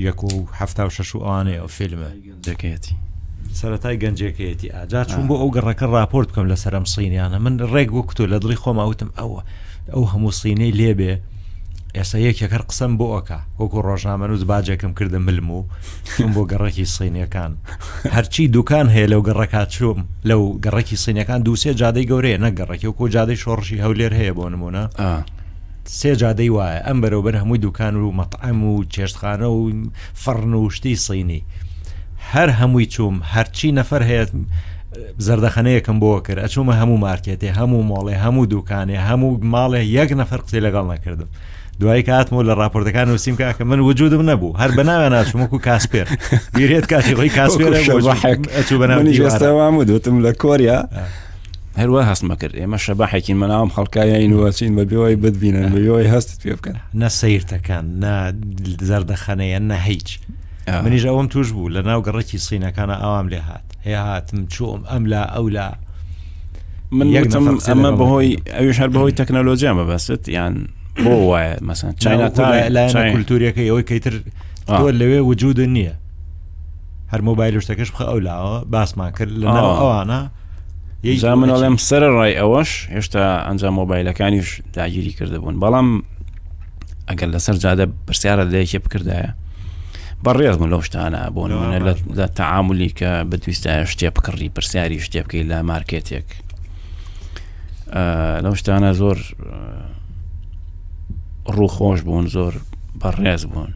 [0.05, 2.09] یەک و هەفتا و شەش و ئەوانێ ئەو فیلمە
[2.47, 2.95] دەکەێتی
[3.59, 8.23] سەتای گەنجێکەتی ئاجا چون بۆ ئەو گەڕەکە راپۆرت بکەم لە سەرم سینیانە من ڕێک وەکتۆ
[8.31, 9.39] لە دڵی خۆماوتم ئەوە
[9.93, 11.13] ئەو هەموو سینەی لێبێ
[11.97, 15.59] ئێستا یەکێکەر قسم بۆ ئەوکە وەکو ڕۆژنامە نووز باجێکم کردم ملم و
[16.15, 17.51] چوم بۆ گەڕێکی سینەکان
[18.15, 23.41] هەرچی دوکان هەیە لەو گەڕەکە چوم لەو گەڕێکی سینەکان دووسێ جادەی گەورەیە نەگەڕێکی وکو جادەی
[23.43, 24.83] شۆڕشی هەولێر هەیە بۆ نمونە
[25.97, 29.59] سێ جادەی وایە ئەم بەرەوبەر هەمووی دوکان و مەطعم و چێشتخانە و
[30.23, 31.41] فڕن و شتی سینی
[32.31, 34.25] هەر هەمووی چوم هەرچی نەفەر هەیە
[35.25, 40.59] زەردەخەنەیەکم بۆ کرد ئەچوومە هەموو مارکێتی هەموو ماڵێ هەموو دوکانێ هەموو ماڵێ یەک نەفەر قسی
[40.65, 41.29] لەگەڵ نەکردم.
[41.83, 46.07] دوای کاتمەوە لە راپۆرتەکان وسیم کاکە من وجودم نەبوو هەر بەناوە ناچمەکو کاسپێر
[46.55, 50.79] بیرێت کاتی خۆی کاسپێرەچوو بەناوەوام دوتم لە کۆریا.
[51.81, 57.07] هەروە هەستمە کرد ئێمە شەباحێکی مەناوم خەڵکایینوەچین بە بێەوەی بدبینن بەەوەی هەستت پێ بکەن نە
[57.19, 57.85] سیرتەکان
[58.89, 60.09] زەردەخەنەیە نە هیچ
[60.83, 65.03] منیش ئەوم توش بوو لە ناو گەڕێکی سینەکانە ئەوام لێ هات هێ هاتم چۆم ئەم
[65.11, 65.69] لا ئەو لا
[66.91, 70.55] من یەکم ئەمە بەهۆی ئەوش هەر بەهۆی تەکنەلۆجیامە بەست یان
[70.97, 74.13] بۆ وایە مەسن چای کولتوریەکە ئەوەی کەیتر
[74.99, 75.93] لەوێ وجود نییە
[77.11, 79.45] هەر مۆبایل شتەکەش بخە ئەو لاوە باسمان کرد لە
[79.79, 80.19] ئەوانە
[81.41, 85.87] منڵێم سەر ڕای ئەوەش هێشتا ئەنجام مۆبایلەکانیش داگیری کردبوون بەڵام
[87.09, 89.31] ئەگەر لەسەر جادە پرسیارە لەیەکێ بکردایە
[90.25, 91.51] بەڕێزم لەو شتانە بۆن
[92.19, 96.27] لە تەعاعملی کە بتویستە شتێ بکڕی پرسیاری شتێ بکەی لە مارکێتێک
[98.43, 99.17] لەو شتانە زۆر
[101.51, 102.53] ڕووخۆش بوون زۆر
[103.01, 103.73] بەڕێز بوون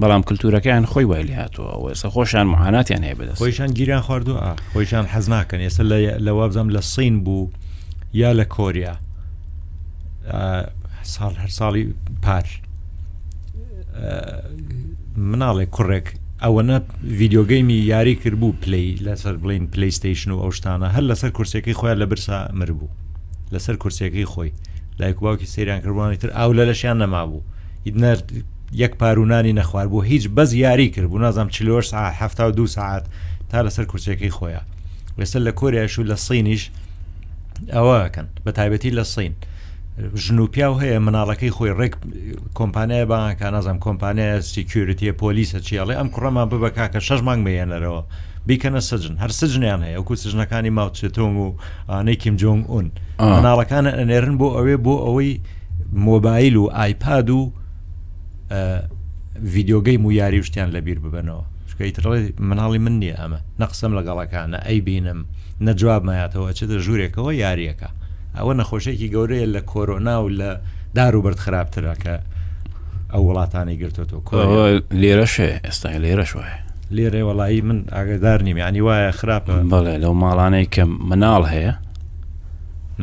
[0.00, 4.56] بەڵام کللتورەکەیان خۆی وای لە هاتووە ئەو ئێستا خۆشیان معاناتیان هەیە بدە خۆیشان گیریان خواردووە
[4.74, 5.82] خۆیشان حەزناکەن ئێستا
[6.26, 7.50] لە وابزەم لە سین بوو
[8.14, 8.94] یا لە کۆریا
[11.14, 11.84] ساڵ هەر ساڵی
[12.24, 12.46] پار
[15.30, 16.06] مناڵێک کوڕێک
[16.44, 16.76] ئەوەنە
[17.18, 22.06] ڤیددیۆگەیمی یاری کردبوو پلی لەسەر بڵین پلیستیشن و ئەو شتانە هەر لەسەر کورسەکەی خۆیان لە
[22.10, 22.88] برسا مربوو
[23.52, 24.50] لەسەر کورسەکەی خۆی
[24.98, 27.40] لایک باوکی سەیران کردبووانی تر ئاو لە لەشیان نەمابوو
[27.86, 28.18] ئیدنەر
[28.72, 32.66] یەک پارونانی نەخوار بوو هیچ بەز یاری کرد بوو نازام چلۆر ساعت هفتا و دو
[32.66, 33.04] ساعت
[33.50, 34.66] تا لەسەر کورسەکەی خۆیان
[35.18, 36.62] وێستا لە کۆریاشو لە سینیش
[37.74, 39.32] ئەوەکەن بە تایبەتی لە سین.
[40.16, 41.94] ژنوپیا و هەیە مناڵەکەی خۆی ڕێک
[42.54, 48.02] کۆمپانیای بانکە نازم کۆمپانیای سیکیورتیە پۆلیسە چیاڵێ ئەم کوڕەمان ببە کاکە شەش مانگ مێنەرەوە
[48.48, 51.48] بیکەنە سجن هەر سجنیان هەیە ئەو سژنەکانی ماوچێتۆنگ و
[51.90, 52.88] ئانەیکیم جۆنگ ئون
[53.34, 55.32] مناڵەکانە ئەنێرن بۆ ئەوێ بۆ ئەوەی
[56.06, 57.40] مۆبایل و ئایپاد و
[59.52, 65.20] ڤیددیۆگەی مویاری شتیان لەبییر ببنەوە شکەیتڵێ مناڵی من نییە ئەمە نەقسم لەگەڵەکانە ئەی بینم
[65.66, 67.88] نەجواب مایاتەوە چێتە ژوورێکەوە یاریەکە
[68.38, 70.50] ئەوە نەخۆشێکی گەورەیە لە کۆرۆنا و لە
[70.96, 72.14] دار و بەرد خراپتراکە
[73.12, 74.06] ئەو وڵاتانی گرتوۆ
[75.02, 76.44] لێرەشێ ئێستا لێرەشوە
[76.96, 81.72] لێرێ وڵایی من ئاگدار نیم ینی وایە خراپە بڵێ لەو ماڵانەی کە مناڵ هەیە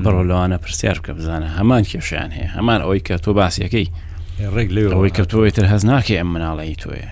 [0.04, 3.88] بڕۆ لەوانە پرسیار کە بزانە هەمان کێشیان هەیە هەمان ئەوەی کە تۆ باسیەکەی
[4.56, 7.12] ڕێک لێ ئەوەی کە تۆی تر هەز ناکێ ئەم مناڵی تۆیە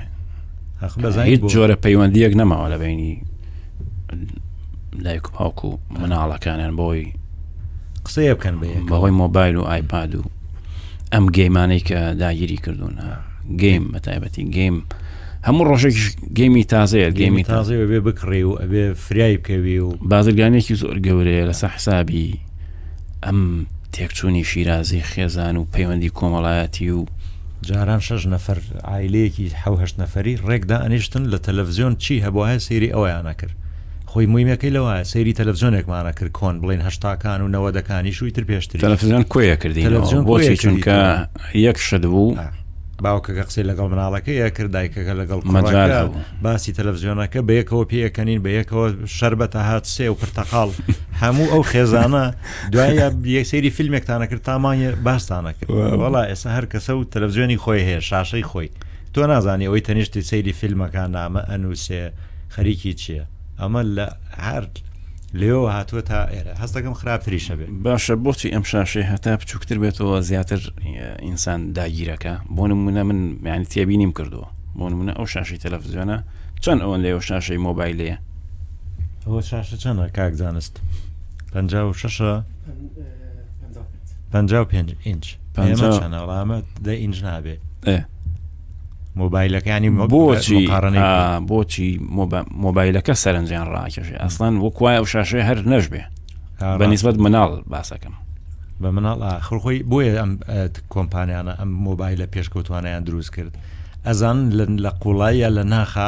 [1.32, 3.14] هیچ جۆرە پەیوەندیەک نەماوە لە بینی
[5.06, 7.04] دایک و پاوکو مناڵەکانیان بۆی
[8.10, 8.56] قسەیە بکەن
[8.90, 10.22] بەهۆی مۆبایل و ئایپاد و
[11.14, 12.96] ئەم گەیمانەی کە داگیری کردوون
[13.62, 14.78] گەیم بە تایبەتی گەیم
[15.48, 16.04] هەموو ڕۆژێکی
[16.40, 21.68] گەمی تازەیە گەمی تازە بێ بکڕێ و ئەبێ فریای بکەوی و بازرگانێکی زۆر گەورەیە لەسە
[21.76, 22.40] حسابی
[23.26, 23.40] ئەم
[23.94, 27.06] تێکچوونی شیرازی خێزان و پەیوەندی کۆمەڵایەتی و
[27.68, 28.58] جاران شەش نەفەر
[28.92, 33.59] عیلەیەکی حوهشت نەفەری ڕێکدا ئەنیشتن لە تەلەڤزیۆن چی هەبواە سێری ئەویانە کرد
[34.14, 39.24] خۆی مویمەکەی لەوە سەیری تەلەڤزیۆنێکمانە کرد کۆن بڵین هەشتاکان و نەوەدەکانی شووی تر پێشتر تەلەفزیۆن
[39.34, 39.84] کۆیە کردی
[40.30, 40.98] بۆچی چونکە
[41.66, 42.36] یەک شت بوو
[43.06, 46.10] باوکەکە قسەی لەگەڵ مناڵەکەیە کرد دایکەکە لەگەڵ مەجار
[46.44, 48.86] باسی تەلەڤزیۆنەکە بەیەکەوە پێەکەنین بەیەکەوە
[49.18, 50.70] شربەتە هات سێ و پرتەقال
[51.22, 52.26] هەموو ئەو خێزانە
[52.74, 53.08] دوایە
[53.38, 55.70] یەکسری فیلمێکتانە کرد تامانە باستانە کرد
[56.02, 58.70] وڵا ئێستا هەر کەسە و تەلەڤزیۆنی خۆی هەیە شاشەی خۆی
[59.14, 62.02] تۆ نازانی ئەوەی تەنیشتی سەیری فیلمەکان نامە ئەنووسێ
[62.56, 63.26] خەریکی چییە؟
[63.62, 64.08] ئەمە لە
[64.48, 64.76] هەرد
[65.40, 70.62] لێەوە هاتووە تا ئێرە هەستەکەم خراپتریشە بێت باشە بۆچی ئەم شاشێ هەتا بچووکتر بێتەوە زیاتر
[71.26, 74.48] ئینسان داگیرەکە بۆ نمونە من میانی تێبینیم کردووە
[74.78, 76.18] بۆ نمونە ئەو شاشی تەلەفزیۆنە
[76.64, 78.18] چەند ئەوەن لێەوە شاشەی مۆبایلەیە
[79.28, 80.76] ئەوە شاشە چەندە کاک زانست
[81.52, 82.20] 56
[84.32, 85.26] 55 ئینچ
[85.66, 88.00] ئێمە چەنەڵامەت دە ئینج نابێت ئێ
[89.22, 90.62] مۆبایلەکانی بۆچی
[91.52, 91.88] بۆچی
[92.66, 96.04] مۆبایلەکە سەرنجیان ڕاکێشێ ئەسڵان وەکوایە و شاشێ هەر نەشبێ
[96.80, 98.16] بە نسبت مناڵ باسەکەم
[98.82, 100.32] بە مناڵ خڕخۆی بۆیە ئەم
[100.94, 103.54] کۆمپانیانە ئەم مۆبایلە پێشکەوتوانیان دروست کرد
[104.08, 104.38] ئەزان
[104.84, 106.08] لە قوڵایە لە ناخە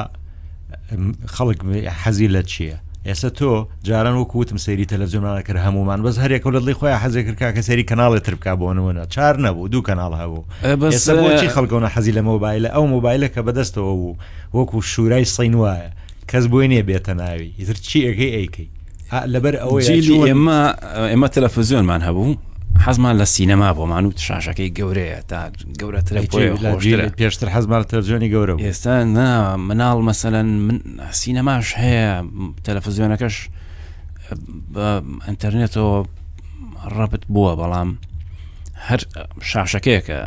[1.35, 1.59] خەڵک
[2.01, 6.99] حەزی لە چییە؟ ئێستا تۆ جاران وەکوتم سەیری تەلەزیۆمانەکە هەمومان بەس هەرێک لە دڵی خۆیان
[7.03, 10.43] حەزێکرد کە سەری کەناڵی تربکە بۆنەوەە چار نەبوو دوو کەناڵ هەبوو
[10.81, 14.17] بۆچی خەڵکەونە حەزی لە مۆبایلە ئەو مۆبایلە کە بەدەستەوە بوو
[14.57, 15.89] وەکو شوورای سین وایە
[16.29, 18.69] کەس بۆینێ بێتە ناوی ئیتر چی ئەگەی ئەیکەی
[19.33, 19.79] لەبەر ئەوە
[20.29, 20.59] ئێمە
[21.11, 22.29] ئێمە تەلەفزیۆنمان هەبوو
[22.79, 26.21] حەزمان لە سینەما بۆمان و تشاشەکەی گەورەیە تا گەورەترە
[27.19, 30.47] پێشتر حەزمان تەلژۆنی گەورە ئێستا نا مناڵ مەسەەن
[31.21, 32.09] سینەماش هەیە
[32.65, 33.35] تەلەفزیۆنەکەش
[35.27, 35.97] ئەتەرنێتەوە
[36.97, 37.89] ڕەبت بووە بەڵام
[38.87, 39.01] هەر
[39.51, 40.19] شاشەکەیکە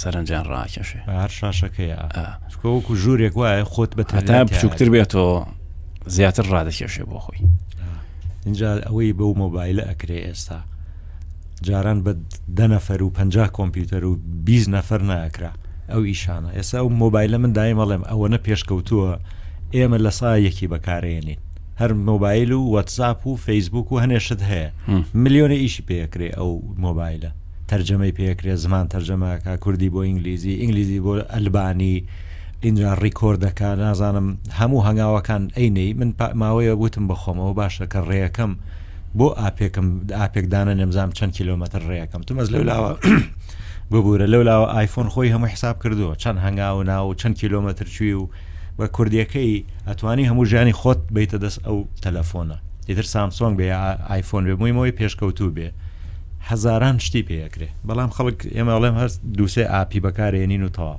[0.00, 5.46] سەرنجیان ڕاکێشێ هەر شاشەکەیەکو ژوورێک وایە خۆت بە تا بچووکتر بێتەوە
[6.16, 7.40] زیاتر ڕادەکێشێ بۆ خۆی
[8.46, 10.58] اینجا ئەوەی بەو مۆبایلە ئەکرێ ئێستا
[11.62, 12.12] جاران بە
[12.58, 13.20] دەنەفەر و پ
[13.56, 15.50] کۆمپیوتەر و بیز نەفەر ناکرا
[15.92, 19.12] ئەو ئیشانە ئێستا ئەو مۆبایلە من دایمەڵێم ئەوەنە پێشکەوتووە
[19.74, 21.38] ئێمە لە سایەکی بەکارێنین
[21.80, 24.68] هەر مۆبایل و وەتساپ و فەیسبوک و هەنێشت هەیە
[25.22, 26.50] ملیۆنە ئیشی پێکرێ ئەو
[26.84, 27.30] مۆبایلە
[27.70, 31.96] تەرجەمەی پێکرێ زمان تەرجەمەکە کوردی بۆ ئینگلیزی ئینگلیزی بۆ ئەلبانی
[32.66, 34.26] اینجا ڕیکۆردەکە نازانم
[34.58, 36.10] هەموو هەنگاوەکان ئەینەی من
[36.42, 38.52] ماوەیە گوتم بەخۆمەوە باشە کە ڕێەکەم
[39.20, 39.86] بۆ ئاپێکم
[40.18, 42.92] ئاپێکدانە نەمزام چەند کیلومتر ڕێەکەم تو مەز لەو لاوە
[43.92, 48.12] ببوورە لەو لاوە آیفۆن خۆی هەموو حساب کردووە چەند هەنگاو ناو و چەند کیلومتر چوی
[48.20, 48.24] و
[48.78, 49.54] بە کوردیەکەی
[49.88, 52.56] ئەتوانی هەموو ژیانی خۆت بیتە دەست ئەو تەلەفۆنە
[52.86, 53.68] دیتر سامسۆنگ بێ
[54.14, 55.68] آیفۆن بێ مویمەوەی پێشکەوتو بێ
[56.48, 60.98] هزاران شتی پێەکرێ بەڵام خەڵک ئێمە ئەڵێم هەر دووسێ ئاپی بەکارێنین و تەواو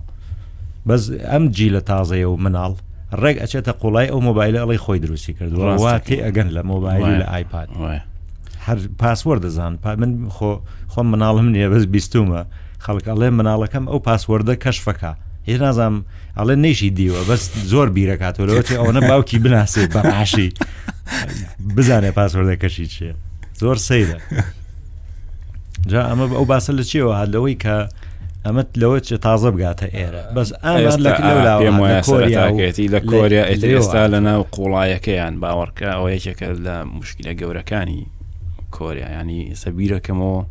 [0.88, 1.02] بەس
[1.32, 2.74] ئەم جی لە تازەیە و مناڵ
[3.22, 7.26] ڕێک ئەچێتە قوڵای ئەو مۆبایل ئەڵی خۆی دروستی کردووە وا تێ ئەگەن لە مۆبایل لە
[7.38, 7.68] آیپاد
[8.66, 10.52] هەر پاسوەەر دەزان من خۆ
[10.94, 12.42] خۆم مناڵم نییە بەس بیستومە
[12.86, 15.12] خەڵک ئەڵێ مناڵەکەم ئەو پاسوەەردە کەشفەکە
[15.48, 15.96] هێ نازام
[16.38, 17.42] ئەڵێ نێشی دیوە بەس
[17.72, 20.48] زۆر بیرەکاتەوەلەوەی ئەوەنە باوکی بناسێ بەڕاشی
[21.76, 23.10] بزانێ پاسوەەردە کەشی چێ
[23.62, 24.18] زۆر سەیدە
[25.92, 27.76] جا ئەمە ئەو باسە لە چیەوە هەلەوەی کە
[28.46, 35.88] ئەمە لەوە چ تازە بگاتە ئێرە بەس ئەمەکۆریاەتی لە کۆریا ئێستا لە ناو قوڵایەکەیان باوەڕکە
[35.96, 38.02] ئەو یەکێکە لە مشکلە گەورەکانی
[38.78, 40.42] کۆریا ینی سەبیرەکەمەوە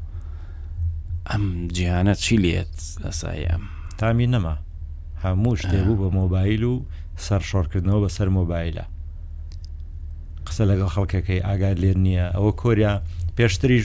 [1.31, 1.45] ئەم
[1.77, 2.75] جیهانە چی لێت
[3.07, 3.63] ئەسایم
[3.99, 4.55] تامی نەما
[5.25, 6.73] هەموو شتێبوو بە مۆبایل و
[7.27, 8.85] سەرشۆڕکردنەوە بەسەر مۆبایلە
[10.47, 12.93] قسە لەگەڵ خەڵکەکەی ئاگاد لێر نییە ئەوە کۆریا
[13.37, 13.85] پێشتریش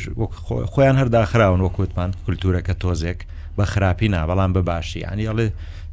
[0.74, 3.20] خۆیان هەرداخراون وەکوتمان کولتورەکە تۆزێک
[3.58, 5.48] بە خراپی نا بەڵام بەباشی ئەنیڵێ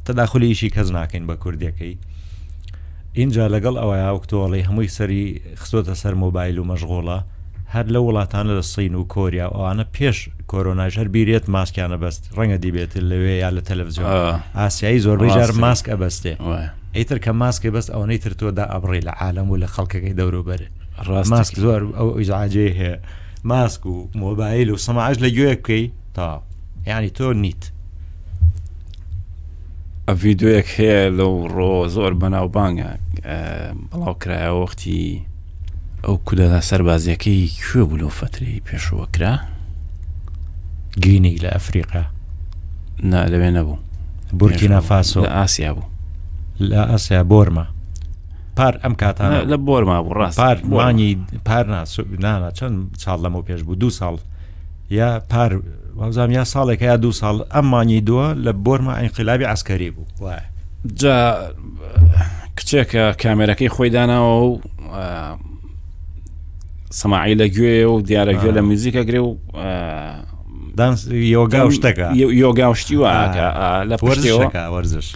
[0.05, 1.93] تەداخلیشی کەس ناکەین بە کوردەکەی
[3.13, 7.17] اینجا لەگەڵ ئەوەیە ئۆکتۆڵی هەمووی سەری خستۆتە سەر مۆبایل و مەژغۆڵە
[7.73, 10.17] هەر لە وڵاتانە لە سین و کۆریا ئەوانە پێش
[10.51, 14.07] کۆرۆناژ هەر بیرێت ماسکیانە بەست ڕەنگە دیبێت لەوێ یا لە تەلەڤزیۆن
[14.59, 16.33] ئاسیایی زۆربەی جار ماسک ئەبەستێ
[16.97, 20.67] ئیتر کە ماسکی بەست ئەوەی تر تۆدا ئەبڕی لە عالم و لە خەڵکەکەی دەوروبەرێ
[21.07, 22.95] ڕاست ماسک زۆر ئەو ئیزعاجێ هەیە
[23.51, 25.85] ماسک و مۆبایل و سەماعش لە گوێ بکەی
[26.15, 26.27] تا
[26.87, 27.63] ینی تۆ نیت
[30.09, 32.91] ڤیددیوەک هەیە لەو ڕۆ زۆر بەناوبانگە
[33.91, 34.99] بەڵاو کرایەوەختی
[36.05, 39.33] ئەو کودەدا سەربازیەکەی کوێ بلو فتری پێشوە کرا
[41.03, 42.03] گینی لە ئەفریقا
[43.11, 43.77] نا لەوێ نەبوو
[44.39, 45.87] بورکینە فاسۆ ئاسیا بوو
[46.69, 47.65] لە ئاسیا بۆرمە
[48.57, 51.09] پار ئەم کاتان لە بۆرما بوو ڕاست پارانی
[51.47, 51.81] پارنا
[52.23, 54.15] نانا چەند چاڵ لەمە پێش بوو دو ساڵ
[54.91, 55.51] یا پار
[55.95, 60.41] وازام یا ساڵێک یا دو ساڵ ئەممانی دووە لە بۆرمە ئەینقلابی ئاسکاری بوو وایە
[60.99, 61.15] جا
[62.57, 64.59] کچێکە کامێرەکەی خۆی داناەوە و
[66.99, 69.37] سەماعی لە گوێ و دیارەگوێ لە میوزیکە گرێ و
[71.35, 72.07] یۆگا شتەکە
[72.43, 73.47] یۆگاوشتی وکە
[73.89, 75.07] لە پشتەوە وەرزش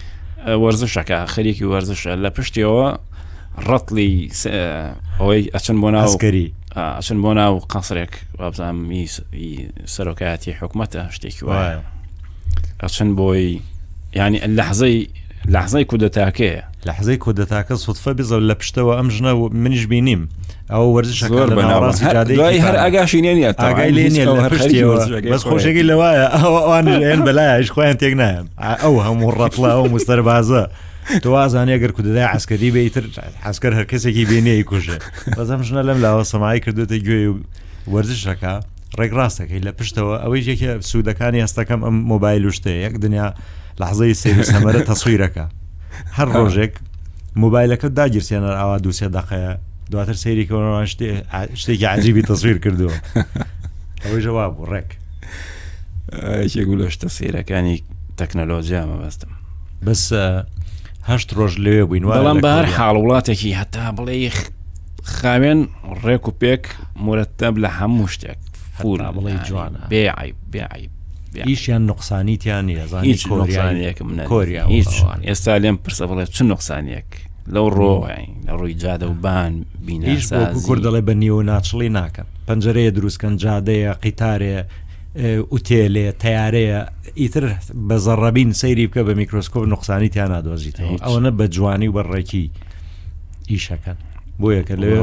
[0.62, 2.86] وەرزشەکە خەریکی وەرزشە لە پشتەوە
[3.68, 4.12] ڕەتلی
[5.18, 9.08] ئەوەی ئەچەند بۆ ناوکەری ئەچن بۆ ناو قاسرێک وابزانامی
[9.94, 11.78] سەرۆکایەتی حکوومەتە شتێکی وایە
[12.82, 13.50] ئەچن بۆی
[14.18, 14.98] ینی لە حەزەی
[15.54, 20.22] لەحزای کودەتاکەیە لە حزەی کودەتاکە سوتفە بزە لە پشتەوە ئەم ژنە و منیش بینیم
[20.72, 23.54] ئەو وەرزش هەر ئاگاشی نیە
[25.32, 28.40] بەس خۆشێکی لەوایە ئەوان بەلایش خۆیان تێک نایە
[28.82, 30.64] ئەو هەموو ڕەتڵە ئەو مستەر بازە.
[31.22, 33.04] توازانێ گەر کودەدا عسکەری بیتر
[33.44, 34.98] حسکەر هەر کەسێکی بینەی کوژێ
[35.36, 37.36] بەزەم ژنە لەم لاوە سەمای کردوێتە گوێ و
[37.92, 38.54] وەرزشەکە
[38.98, 43.28] ڕێکڕاستەکەی لە پشتەوە ئەوەی یەکێ سوودەکانی ئەستەکەم ئەم مۆبایل وشتەیە یەک دنیا
[43.80, 45.44] لەحزەی سێوی سەمەرە تەسویرەکە
[46.18, 46.72] هەر ڕۆژێک
[47.42, 49.50] موبایلەکە داگیرسێنەر ئاوا دووسێ دقەیە
[49.90, 50.88] دواتر سەیریکەوە
[51.60, 52.94] شتێکی عجیبی تەسویر کردووە
[54.04, 54.88] ئەوەی جواب بوو ڕێک
[56.58, 57.76] یەک لەشتە سیرەکانی
[58.18, 59.32] تەکنەلۆژیا مەبەستم
[59.86, 60.02] بەس
[61.12, 64.18] هەشت ڕۆژ لێ بووین بەڵام بە هەر حاڵ وڵاتێکی هەتا بڵێ
[65.18, 65.60] خاوێن
[66.04, 66.62] ڕێک و پێک
[67.06, 68.38] مرتب لە هەموو شتێک
[68.78, 70.90] فور بڵێ جوانە بێعیب بێعیب
[71.48, 72.64] ئیشیان نقصانیتیان
[73.08, 74.62] هیچ نقصانیەکم کۆریا
[75.28, 77.08] ئێستا لێم پرسە بڵێ چ نقصانیەک
[77.54, 79.52] لەو ڕۆی لە ڕووی جادە و بان
[79.86, 84.60] بینەڵێ بە نیوە ناچڵی ناکەن پەنجەرەیە دروستکەن جادەیە قیتارەیە
[85.16, 86.86] ئوتێلێ تیارەیە
[87.18, 87.44] ئیتر
[87.88, 92.44] بە زەڕەبین سەیری بکە بە میکرۆسکۆپ نقصانی تیان نادۆزیتەوە ئەوەنە بە جوانی و بەڕێکی
[93.50, 93.98] ئیشەکەن
[94.40, 95.00] بۆ یەکە لەوێ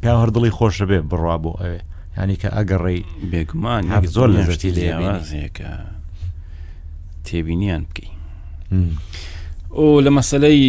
[0.00, 1.80] پیا هەردڵی خۆشە بێ بڕوا بۆ ئەوێ
[2.18, 3.00] ینی کە ئەگەڕێی
[3.32, 3.82] بێگومان
[4.14, 5.70] زۆر لە ژەتی لێوازەکە
[7.26, 8.10] تێبینیان بکەی
[9.78, 10.60] ئۆ لە مەسلەی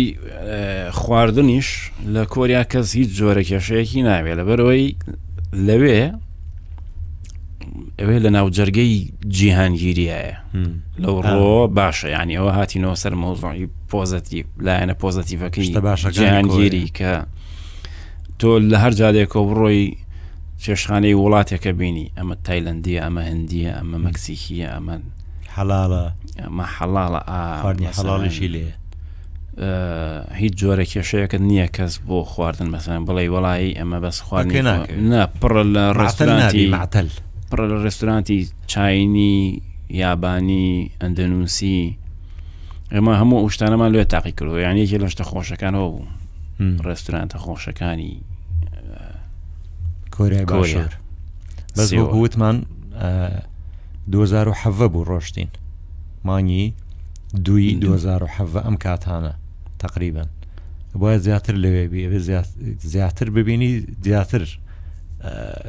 [1.00, 1.68] خواردنیش
[2.14, 4.86] لە کۆریا کەس هیچ جۆرە کێشەیەکی ناوێت لەبەرەوەی
[5.68, 6.02] لەوێ
[8.00, 8.98] ئەوێ لە ناو جەرگەی
[9.38, 10.36] جیهانگیریایە
[11.04, 17.14] لەو ڕۆ باشە ینی ئەوە هاتیەوە سەر مۆزڕی پۆزەتی لایەنە پۆزەتیڤەکەی باشەگەیانگیری کە
[18.40, 19.86] تۆ لە هەر جادێکۆ بڕۆی
[20.64, 24.96] چێشخانەی وڵاتێکە بینی ئەمە تایلندیە ئەمە هەندیە ئەمە مەکسیکیە ئەمە
[25.56, 26.06] حەلاڵە
[26.42, 28.66] ئەمە حەلاڵە ئاواردنی حەڵاڵشی لێ
[30.40, 34.56] هیچ جۆرە کێشەیەکە نییە کەس بۆ خواردن مەسەن بڵێ وڵایی ئەمە بەس خواردن
[35.12, 37.10] نا پڕ لە ڕاستەناتی معتەل
[37.52, 38.40] پڕ لە ڕێستورانتی
[38.72, 39.62] چاینی
[40.04, 40.70] یابانی
[41.02, 41.78] ئەندەنووسی
[42.94, 46.08] ئێمە هەموو ئەوشتانەمان لێ تاقی کردەوە یان یەکی لەشتە خۆشەکانەوە بوو
[46.88, 48.14] ڕێستورانتە خۆشەکانی
[50.16, 50.92] کۆریای باشۆر
[51.78, 52.56] بەوتمان
[54.08, 55.48] 2007 بوو ڕۆشتین
[56.26, 56.74] مانگی
[57.46, 59.34] دوی 2007 ئەم کاتانە
[59.80, 60.28] تقریبن
[60.96, 61.96] باید زیاتر لەوێ
[62.80, 64.60] زیاتر ببینی زیاتر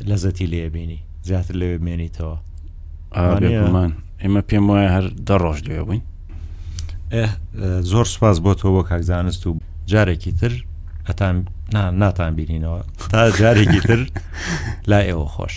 [0.08, 2.36] لەزەتی لێبینی زیاتر لێوێ مێنیتەوە
[3.16, 3.92] ئامان
[4.22, 6.02] ئێمە پێم وایە هەر دەڕۆژ لێوێ بووین
[7.92, 9.50] زۆر سپاس بۆ تۆ بۆ کاکزانست و
[9.90, 10.52] جارێکی تر
[11.08, 11.36] ئەتان
[12.00, 14.00] ناتان بینینەوە تا جارێکی تر
[14.90, 15.56] لا ئێوە خۆش.